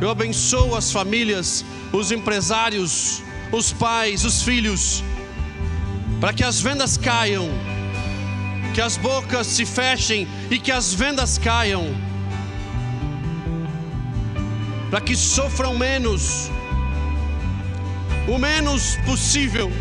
Eu 0.00 0.10
abençoo 0.10 0.74
as 0.74 0.92
famílias, 0.92 1.64
os 1.92 2.12
empresários, 2.12 3.22
os 3.50 3.72
pais, 3.72 4.24
os 4.24 4.42
filhos, 4.42 5.02
para 6.20 6.32
que 6.32 6.44
as 6.44 6.60
vendas 6.60 6.98
caiam, 6.98 7.48
que 8.76 8.82
as 8.82 8.98
bocas 8.98 9.46
se 9.46 9.64
fechem 9.64 10.28
e 10.50 10.58
que 10.58 10.70
as 10.70 10.92
vendas 10.92 11.38
caiam, 11.38 11.96
para 14.90 15.00
que 15.00 15.16
sofram 15.16 15.78
menos, 15.78 16.50
o 18.28 18.36
menos 18.36 18.96
possível, 19.06 19.72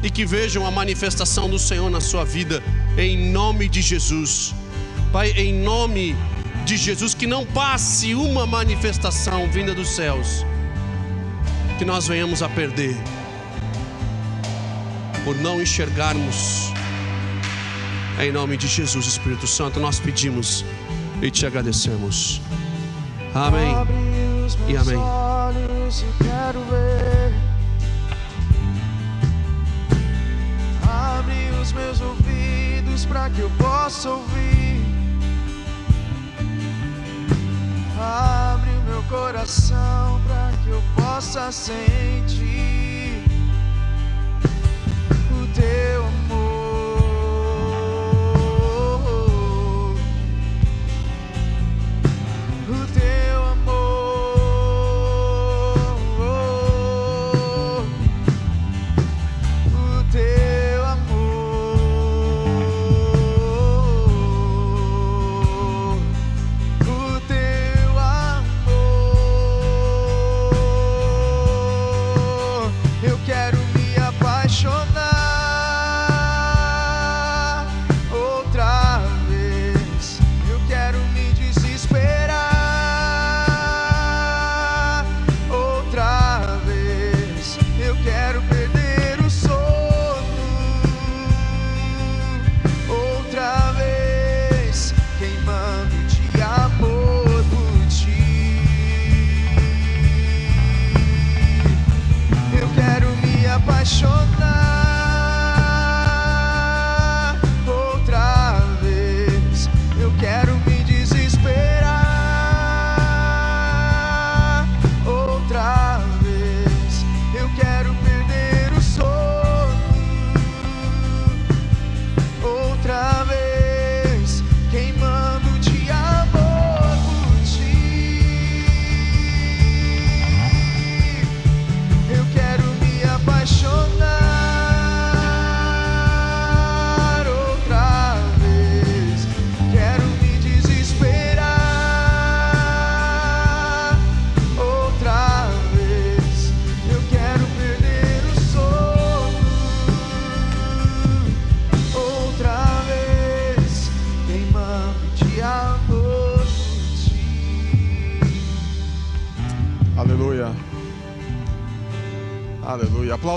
e 0.00 0.08
que 0.08 0.24
vejam 0.24 0.64
a 0.64 0.70
manifestação 0.70 1.50
do 1.50 1.58
Senhor 1.58 1.90
na 1.90 2.00
sua 2.00 2.24
vida, 2.24 2.62
em 2.96 3.32
nome 3.32 3.68
de 3.68 3.82
Jesus. 3.82 4.54
Pai, 5.10 5.32
em 5.32 5.52
nome 5.52 6.14
de 6.64 6.76
Jesus, 6.76 7.14
que 7.14 7.26
não 7.26 7.44
passe 7.44 8.14
uma 8.14 8.46
manifestação 8.46 9.50
vinda 9.50 9.74
dos 9.74 9.88
céus, 9.88 10.46
que 11.78 11.84
nós 11.84 12.06
venhamos 12.06 12.44
a 12.44 12.48
perder, 12.48 12.96
por 15.24 15.34
não 15.38 15.60
enxergarmos. 15.60 16.73
Em 18.18 18.30
nome 18.30 18.56
de 18.56 18.68
Jesus, 18.68 19.06
Espírito 19.06 19.46
Santo, 19.46 19.80
nós 19.80 19.98
pedimos 19.98 20.64
e 21.20 21.30
te 21.30 21.46
agradecemos. 21.46 22.40
Amém. 23.34 23.74
E 24.68 24.76
amém. 24.76 24.96
olhos 24.96 26.04
quero 26.18 26.60
ver. 26.70 27.32
Abre 30.88 31.50
os 31.60 31.72
meus 31.72 32.00
ouvidos 32.00 33.04
para 33.04 33.28
que 33.30 33.40
eu 33.40 33.50
possa 33.58 34.10
ouvir. 34.10 34.84
Abre 37.98 38.70
o 38.70 38.82
meu 38.90 39.02
coração 39.04 40.20
para 40.26 40.52
que 40.62 40.70
eu 40.70 40.82
possa 40.96 41.50
sentir 41.50 43.03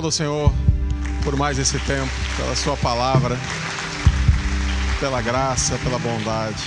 Aleluia. 0.07 0.09
Aplauda 0.09 0.09
o 0.09 0.11
Senhor 0.11 0.53
por 1.23 1.35
mais 1.35 1.59
esse 1.59 1.77
tempo, 1.79 2.11
pela 2.37 2.55
Sua 2.55 2.77
palavra, 2.77 3.37
pela 4.99 5.21
graça, 5.21 5.77
pela 5.83 5.99
bondade. 5.99 6.63